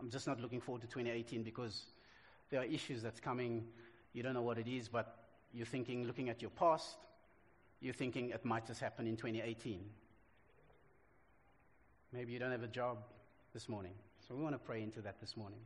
I'm 0.00 0.10
just 0.10 0.26
not 0.26 0.40
looking 0.40 0.60
forward 0.60 0.82
to 0.82 0.88
2018 0.88 1.42
because 1.42 1.84
there 2.50 2.60
are 2.60 2.64
issues 2.64 3.02
that's 3.02 3.20
coming. 3.20 3.64
You 4.12 4.22
don't 4.22 4.34
know 4.34 4.42
what 4.42 4.58
it 4.58 4.66
is, 4.68 4.88
but 4.88 5.16
you're 5.52 5.66
thinking, 5.66 6.06
looking 6.06 6.28
at 6.28 6.42
your 6.42 6.50
past, 6.50 6.96
you're 7.80 7.94
thinking 7.94 8.30
it 8.30 8.44
might 8.44 8.66
just 8.66 8.80
happen 8.80 9.06
in 9.06 9.16
2018. 9.16 9.80
Maybe 12.12 12.32
you 12.32 12.38
don't 12.38 12.50
have 12.50 12.62
a 12.62 12.68
job 12.68 12.98
this 13.54 13.68
morning. 13.68 13.92
So 14.26 14.34
we 14.34 14.42
want 14.42 14.54
to 14.54 14.58
pray 14.58 14.82
into 14.82 15.00
that 15.02 15.20
this 15.20 15.36
morning. 15.36 15.60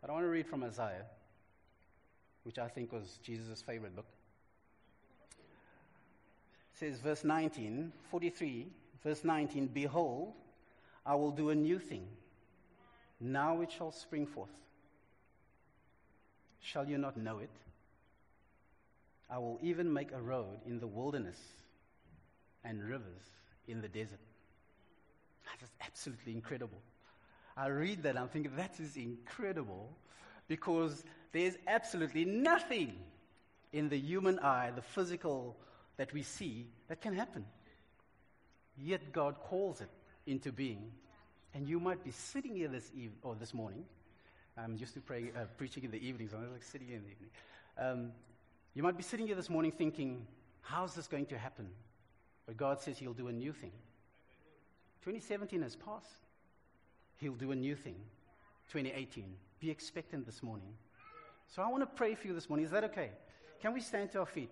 But 0.00 0.10
I 0.10 0.12
want 0.14 0.24
to 0.24 0.30
read 0.30 0.46
from 0.46 0.64
Isaiah, 0.64 1.04
which 2.50 2.58
I 2.58 2.66
think 2.66 2.92
was 2.92 3.20
Jesus' 3.22 3.62
favorite 3.62 3.94
book. 3.94 4.08
It 5.38 6.80
says, 6.80 6.98
verse 6.98 7.22
19, 7.22 7.92
43, 8.10 8.66
verse 9.04 9.22
19, 9.22 9.68
Behold, 9.68 10.32
I 11.06 11.14
will 11.14 11.30
do 11.30 11.50
a 11.50 11.54
new 11.54 11.78
thing. 11.78 12.08
Now 13.20 13.60
it 13.60 13.70
shall 13.70 13.92
spring 13.92 14.26
forth. 14.26 14.50
Shall 16.58 16.88
you 16.88 16.98
not 16.98 17.16
know 17.16 17.38
it? 17.38 17.52
I 19.30 19.38
will 19.38 19.60
even 19.62 19.92
make 19.92 20.10
a 20.10 20.20
road 20.20 20.58
in 20.66 20.80
the 20.80 20.88
wilderness 20.88 21.38
and 22.64 22.82
rivers 22.82 23.28
in 23.68 23.80
the 23.80 23.88
desert. 23.88 24.18
That 25.44 25.64
is 25.64 25.70
absolutely 25.86 26.32
incredible. 26.32 26.82
I 27.56 27.68
read 27.68 28.02
that, 28.02 28.18
I'm 28.18 28.26
thinking, 28.26 28.56
that 28.56 28.80
is 28.80 28.96
incredible 28.96 29.96
because 30.48 31.04
there's 31.32 31.56
absolutely 31.66 32.24
nothing 32.24 32.96
in 33.72 33.88
the 33.88 33.98
human 33.98 34.38
eye, 34.40 34.72
the 34.74 34.82
physical 34.82 35.56
that 35.96 36.12
we 36.12 36.22
see, 36.22 36.66
that 36.88 37.00
can 37.00 37.14
happen. 37.14 37.44
Yet 38.76 39.12
God 39.12 39.38
calls 39.40 39.80
it 39.80 39.90
into 40.26 40.52
being. 40.52 40.90
And 41.54 41.68
you 41.68 41.80
might 41.80 42.02
be 42.04 42.10
sitting 42.10 42.54
here 42.54 42.68
this 42.68 42.90
eve- 42.94 43.12
or 43.22 43.34
this 43.34 43.52
morning. 43.52 43.84
I'm 44.56 44.76
used 44.76 44.94
to 44.94 45.00
pray, 45.00 45.30
uh, 45.36 45.44
preaching 45.56 45.84
in 45.84 45.90
the 45.90 46.04
evenings. 46.04 46.32
I'm 46.32 46.50
like 46.52 46.62
sitting 46.62 46.88
here 46.88 46.96
in 46.96 47.04
the 47.04 47.10
evening. 47.10 47.30
Um, 47.78 48.12
you 48.74 48.82
might 48.82 48.96
be 48.96 49.02
sitting 49.02 49.26
here 49.26 49.36
this 49.36 49.50
morning 49.50 49.72
thinking, 49.72 50.26
how's 50.62 50.94
this 50.94 51.06
going 51.06 51.26
to 51.26 51.38
happen? 51.38 51.68
But 52.46 52.56
God 52.56 52.80
says 52.80 52.98
He'll 52.98 53.12
do 53.12 53.28
a 53.28 53.32
new 53.32 53.52
thing. 53.52 53.72
2017 55.02 55.62
has 55.62 55.76
passed. 55.76 56.26
He'll 57.18 57.34
do 57.34 57.52
a 57.52 57.56
new 57.56 57.74
thing. 57.74 57.96
2018. 58.72 59.34
Be 59.60 59.70
expectant 59.70 60.26
this 60.26 60.42
morning. 60.42 60.72
So 61.54 61.62
I 61.62 61.68
want 61.68 61.82
to 61.82 61.86
pray 61.86 62.14
for 62.14 62.28
you 62.28 62.32
this 62.32 62.48
morning. 62.48 62.64
Is 62.64 62.70
that 62.70 62.84
okay? 62.84 63.10
Can 63.60 63.74
we 63.74 63.80
stand 63.80 64.12
to 64.12 64.20
our 64.20 64.26
feet? 64.26 64.50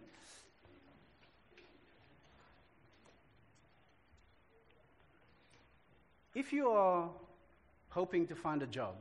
If 6.35 6.53
you 6.53 6.69
are 6.71 7.09
hoping 7.91 8.27
to 8.27 8.35
find 8.35 8.63
a 8.63 8.67
job 8.67 8.97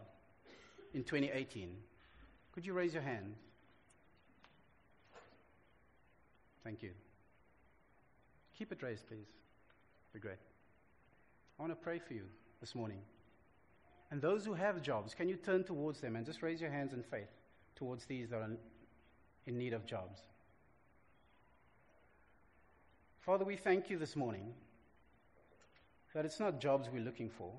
in 0.93 1.04
2018, 1.04 1.76
could 2.54 2.66
you 2.66 2.74
raise 2.74 2.93
your 2.93 3.04
hand? 3.04 3.34
Thank 6.64 6.84
you. 6.84 6.91
Keep 8.58 8.72
it 8.74 8.84
raised, 8.84 9.08
please. 9.08 9.28
Be 10.14 10.20
great. 10.20 10.38
I 11.60 11.64
want 11.64 11.72
to 11.72 11.84
pray 11.84 12.00
for 12.00 12.14
you 12.14 12.24
this 12.60 12.76
morning. 12.76 13.00
And 14.12 14.22
those 14.22 14.45
who 14.45 14.54
have 14.54 14.82
jobs, 14.82 15.16
can 15.16 15.28
you 15.28 15.36
turn 15.36 15.64
towards 15.64 16.00
them 16.00 16.16
and 16.16 16.26
just 16.26 16.43
raise 16.43 16.62
your 16.62 16.72
hands 16.72 16.93
in 16.93 17.02
faith 17.02 17.30
towards 17.78 18.06
these 18.06 18.30
that 18.30 18.38
are 18.38 18.50
in 19.46 19.58
need 19.58 19.74
of 19.74 19.86
jobs? 19.86 20.20
Father, 23.22 23.46
we 23.46 23.56
thank 23.56 23.90
you 23.90 23.98
this 23.98 24.16
morning 24.16 24.54
that 26.14 26.26
it's 26.26 26.40
not 26.40 26.60
jobs 26.60 26.90
we're 26.92 27.04
looking 27.04 27.30
for, 27.30 27.52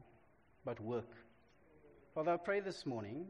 but 0.65 0.81
work. 0.81 1.11
Father, 2.15 2.33
I 2.33 2.37
pray 2.37 2.61
this 2.61 2.85
morning 2.85 3.27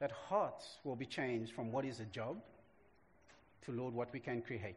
that 0.00 0.10
hearts 0.10 0.78
will 0.84 0.96
be 0.96 1.06
changed 1.06 1.52
from 1.52 1.72
what 1.72 1.84
is 1.84 2.00
a 2.00 2.04
job 2.04 2.36
to, 3.64 3.72
Lord, 3.72 3.94
what 3.94 4.12
we 4.12 4.20
can 4.20 4.42
create. 4.42 4.76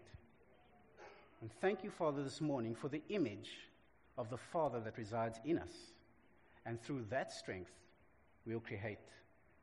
And 1.42 1.52
thank 1.60 1.84
you, 1.84 1.90
Father, 1.90 2.24
this 2.24 2.40
morning 2.40 2.76
for 2.76 2.88
the 2.88 3.02
image 3.10 3.50
of 4.18 4.30
the 4.30 4.38
Father 4.38 4.80
that 4.80 4.98
resides 4.98 5.40
in 5.44 5.58
us. 5.58 5.74
And 6.66 6.82
through 6.82 7.06
that 7.10 7.32
strength, 7.32 7.72
we'll 8.46 8.60
create 8.60 9.00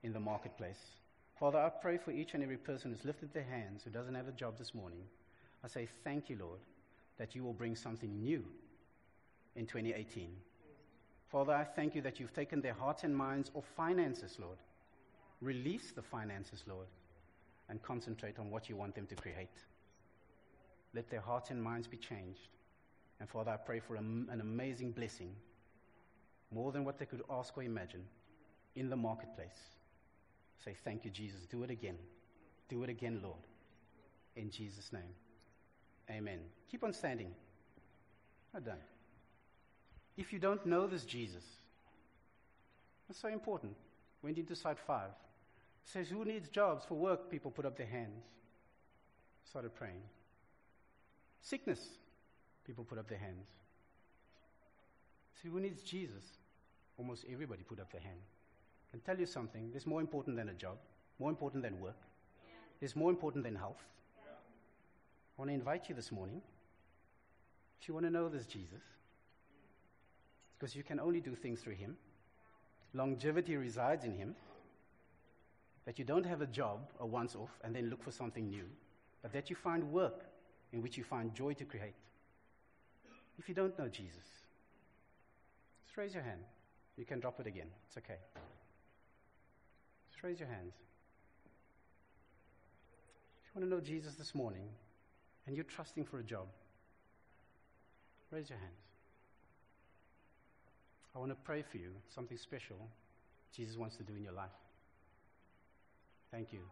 in 0.03 0.13
the 0.13 0.21
marketplace. 0.21 0.81
Father, 1.39 1.59
I 1.59 1.69
pray 1.69 1.99
for 1.99 2.11
each 2.11 2.35
and 2.35 2.43
every 2.43 2.57
person 2.57 2.91
who's 2.91 3.05
lifted 3.05 3.33
their 3.33 3.45
hands, 3.45 3.85
who 3.85 3.91
doesn't 3.91 4.15
have 4.15 4.27
a 4.27 4.33
job 4.33 4.59
this 4.59 4.75
morning. 4.75 5.03
I 5.63 5.69
say, 5.69 5.87
Thank 6.03 6.29
you, 6.29 6.37
Lord, 6.41 6.59
that 7.17 7.35
you 7.35 7.45
will 7.45 7.53
bring 7.53 7.77
something 7.77 8.21
new 8.21 8.45
in 9.55 9.67
2018. 9.67 10.31
Father, 11.31 11.53
I 11.53 11.63
thank 11.63 11.95
you 11.95 12.03
that 12.03 12.19
you've 12.19 12.33
taken 12.33 12.61
their 12.61 12.73
hearts 12.73 13.05
and 13.05 13.15
minds 13.15 13.51
off 13.55 13.67
finances, 13.77 14.37
Lord. 14.41 14.59
Release 15.41 15.93
the 15.93 16.03
finances, 16.03 16.65
Lord, 16.67 16.87
and 17.69 17.81
concentrate 17.83 18.39
on 18.41 18.51
what 18.51 18.69
you 18.69 18.77
want 18.77 18.97
them 18.97 19.07
to 19.07 19.15
create. 19.15 19.49
Let 20.95 21.09
their 21.09 21.21
hearts 21.21 21.51
and 21.51 21.63
minds 21.63 21.87
be 21.87 21.99
changed. 21.99 22.49
And 23.21 23.29
Father, 23.29 23.53
I 23.53 23.57
pray 23.59 23.79
for 23.79 23.95
an 23.95 24.39
amazing 24.41 24.93
blessing, 24.93 25.35
more 26.51 26.73
than 26.73 26.85
what 26.85 26.99
they 26.99 27.07
could 27.07 27.23
ask 27.31 27.57
or 27.57 27.63
imagine, 27.63 28.05
in 28.75 28.89
the 28.91 28.97
marketplace. 28.97 29.78
Say, 30.65 30.75
Thank 30.85 31.05
you, 31.05 31.11
Jesus. 31.11 31.47
Do 31.47 31.63
it 31.63 31.71
again. 31.71 31.97
Do 32.69 32.83
it 32.83 32.91
again, 32.91 33.21
Lord. 33.23 33.39
In 34.37 34.51
Jesus' 34.51 34.93
name. 34.93 35.15
Amen. 36.11 36.39
Keep 36.71 36.85
on 36.85 36.93
standing. 36.93 37.31
Not 38.53 38.65
done. 38.65 38.79
If 40.17 40.33
you 40.33 40.39
don't 40.39 40.65
know 40.67 40.87
this 40.87 41.05
Jesus, 41.05 41.45
that's 43.07 43.21
so 43.21 43.29
important. 43.29 43.75
Went 44.23 44.39
into 44.39 44.55
side 44.55 44.79
five. 44.87 45.11
Says, 45.85 46.09
Who 46.09 46.25
needs 46.25 46.49
jobs 46.49 46.85
for 46.85 46.95
work? 46.95 47.31
People 47.31 47.51
put 47.51 47.65
up 47.65 47.77
their 47.77 47.87
hands. 47.87 48.25
Started 49.49 49.75
praying. 49.75 50.03
Sickness. 51.41 51.81
People 52.67 52.85
put 52.85 52.99
up 52.99 53.09
their 53.09 53.19
hands. 53.19 53.47
See, 55.43 55.49
who 55.49 55.61
needs 55.61 55.83
Jesus? 55.83 56.25
Almost 56.99 57.25
everybody 57.33 57.63
put 57.63 57.81
up 57.81 57.91
their 57.93 58.01
hand. 58.01 58.19
I 58.89 58.91
can 58.91 59.01
tell 59.01 59.19
you 59.19 59.27
something. 59.27 59.71
There's 59.71 59.87
more 59.87 60.01
important 60.01 60.37
than 60.37 60.49
a 60.49 60.55
job, 60.55 60.77
more 61.19 61.31
important 61.31 61.63
than 61.63 61.81
work. 61.81 61.97
Yeah. 62.47 62.55
There's 62.81 62.97
more 62.97 63.11
important 63.11 63.45
than 63.45 63.55
health. 63.55 63.83
Yeah. 64.17 64.33
I 64.33 65.35
want 65.41 65.51
to 65.51 65.55
invite 65.55 65.89
you 65.89 65.95
this 65.95 66.11
morning. 66.11 66.41
If 67.81 67.89
you 67.89 67.95
want 67.95 68.07
to 68.07 68.11
know 68.11 68.29
this 68.29 68.47
Jesus, 68.47 68.83
because 70.59 70.75
you 70.75 70.83
can 70.83 70.99
only 70.99 71.21
do 71.21 71.35
things 71.35 71.61
through 71.61 71.75
Him, 71.75 71.97
longevity 72.95 73.57
resides 73.57 74.05
in 74.05 74.15
Him, 74.15 74.35
that 75.85 75.99
you 75.99 76.05
don't 76.05 76.27
have 76.27 76.41
a 76.41 76.47
job, 76.47 76.81
a 77.01 77.07
once 77.07 77.35
off, 77.35 77.51
and 77.63 77.75
then 77.75 77.89
look 77.89 78.03
for 78.03 78.11
something 78.11 78.49
new, 78.49 78.65
but 79.23 79.33
that 79.33 79.49
you 79.51 79.57
find 79.57 79.93
work 79.93 80.25
in 80.73 80.83
which 80.83 80.97
you 80.99 81.05
find 81.05 81.35
joy 81.35 81.53
to 81.55 81.65
create. 81.65 81.95
If 83.39 83.49
you 83.49 83.55
don't 83.55 83.79
know 83.79 83.89
Jesus, 83.89 84.27
just 85.87 85.97
raise 85.97 86.13
your 86.15 86.23
hand. 86.23 86.41
You 86.97 87.05
can 87.05 87.21
drop 87.21 87.39
it 87.39 87.47
again. 87.47 87.69
It's 87.87 87.97
okay. 87.97 88.19
Just 90.19 90.25
raise 90.25 90.41
your 90.41 90.49
hands. 90.49 90.75
If 93.41 93.55
you 93.55 93.61
want 93.61 93.71
to 93.71 93.77
know 93.77 93.81
Jesus 93.81 94.17
this 94.17 94.35
morning 94.35 94.69
and 95.47 95.55
you're 95.55 95.65
trusting 95.65 96.05
for 96.07 96.19
a 96.19 96.25
job, 96.25 96.49
raise 98.33 98.51
your 98.51 98.59
hands. 98.59 98.73
I 101.15 101.21
want 101.21 101.31
to 101.31 101.37
pray 101.45 101.63
for 101.63 101.77
you, 101.77 101.91
something 102.13 102.37
special 102.37 102.79
Jesus 103.55 103.77
wants 103.77 103.95
to 103.99 104.03
do 104.03 104.13
in 104.17 104.25
your 104.25 104.33
life. 104.33 104.51
Thank 106.33 106.53
you. 106.53 106.63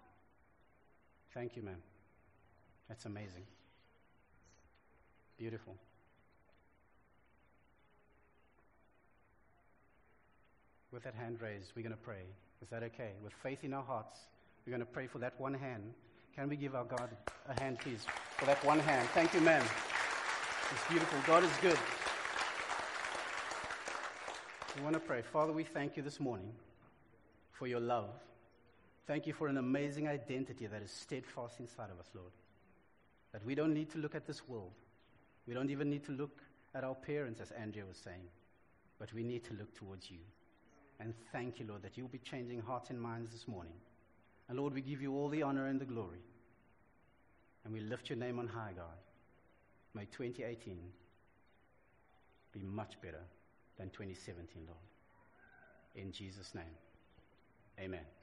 Thank 1.33 1.55
you, 1.55 1.63
ma'am. 1.63 1.83
That's 2.89 3.05
amazing. 3.05 3.45
Beautiful. 5.39 5.77
With 10.91 11.05
that 11.05 11.15
hand 11.15 11.41
raised, 11.41 11.71
we're 11.77 11.83
going 11.83 11.95
to 11.95 12.03
pray. 12.03 12.25
Is 12.63 12.71
that 12.71 12.83
okay? 12.83 13.13
With 13.23 13.33
faith 13.33 13.65
in 13.65 13.73
our 13.75 13.83
hearts, 13.83 14.19
we're 14.67 14.73
going 14.73 14.81
to 14.81 14.87
pray 14.87 15.07
for 15.07 15.19
that 15.19 15.39
one 15.39 15.55
hand. 15.55 15.95
Can 16.35 16.49
we 16.49 16.57
give 16.57 16.75
our 16.75 16.85
God 16.85 17.11
a 17.49 17.61
hand, 17.61 17.79
please, 17.79 18.05
for 18.37 18.45
that 18.47 18.63
one 18.65 18.79
hand? 18.79 19.09
Thank 19.15 19.33
you, 19.35 19.41
ma'am. 19.41 19.65
It's 20.73 20.89
beautiful. 20.89 21.19
God 21.27 21.45
is 21.45 21.51
good. 21.63 21.79
We 24.77 24.83
want 24.83 24.95
to 24.95 25.01
pray. 25.01 25.23
Father, 25.23 25.53
we 25.53 25.65
thank 25.65 25.97
you 25.97 26.03
this 26.03 26.21
morning 26.21 26.53
for 27.53 27.67
your 27.67 27.81
love. 27.81 28.11
Thank 29.07 29.27
you 29.27 29.33
for 29.33 29.47
an 29.49 29.57
amazing 29.57 30.09
identity 30.09 30.67
that 30.67 30.83
is 30.83 30.91
steadfast 30.91 31.61
inside 31.61 31.91
of 31.91 32.01
us, 32.01 32.11
Lord. 32.15 32.33
That 33.33 33.45
we 33.47 33.55
don't 33.55 33.73
need 33.73 33.91
to 33.93 33.99
look 33.99 34.15
at 34.15 34.27
this 34.27 34.47
world. 34.49 34.73
We 35.47 35.55
don't 35.55 35.71
even 35.71 35.89
need 35.89 36.05
to 36.07 36.13
look 36.13 36.43
at 36.75 36.85
our 36.85 36.95
parents, 36.95 37.41
as 37.41 37.53
Andrea 37.53 37.85
was 37.87 37.97
saying, 37.97 38.29
but 38.99 39.13
we 39.15 39.23
need 39.23 39.45
to 39.45 39.55
look 39.55 39.73
towards 39.75 40.11
you. 40.11 40.19
And 41.01 41.15
thank 41.33 41.59
you, 41.61 41.67
Lord, 41.67 41.83
that 41.83 41.97
you'll 41.97 42.09
be 42.09 42.19
changing 42.19 42.61
hearts 42.61 42.91
and 42.91 43.01
minds 43.01 43.31
this 43.31 43.47
morning. 43.47 43.75
And 44.49 44.59
Lord, 44.59 44.73
we 44.75 44.81
give 44.81 45.03
you 45.03 45.15
all 45.15 45.29
the 45.29 45.43
honor 45.43 45.67
and 45.67 45.81
the 45.81 45.85
glory. 45.85 46.23
And 47.65 47.73
we 47.73 47.81
lift 47.81 48.09
your 48.09 48.19
name 48.19 48.39
on 48.39 48.47
high, 48.47 48.73
God. 48.77 48.87
May 49.95 50.05
2018 50.07 50.79
be 52.53 52.61
much 52.63 53.01
better 53.03 53.23
than 53.79 53.91
2017, 53.91 54.63
Lord. 54.67 54.79
In 55.95 56.13
Jesus' 56.13 56.55
name, 56.55 56.65
amen. 57.81 58.16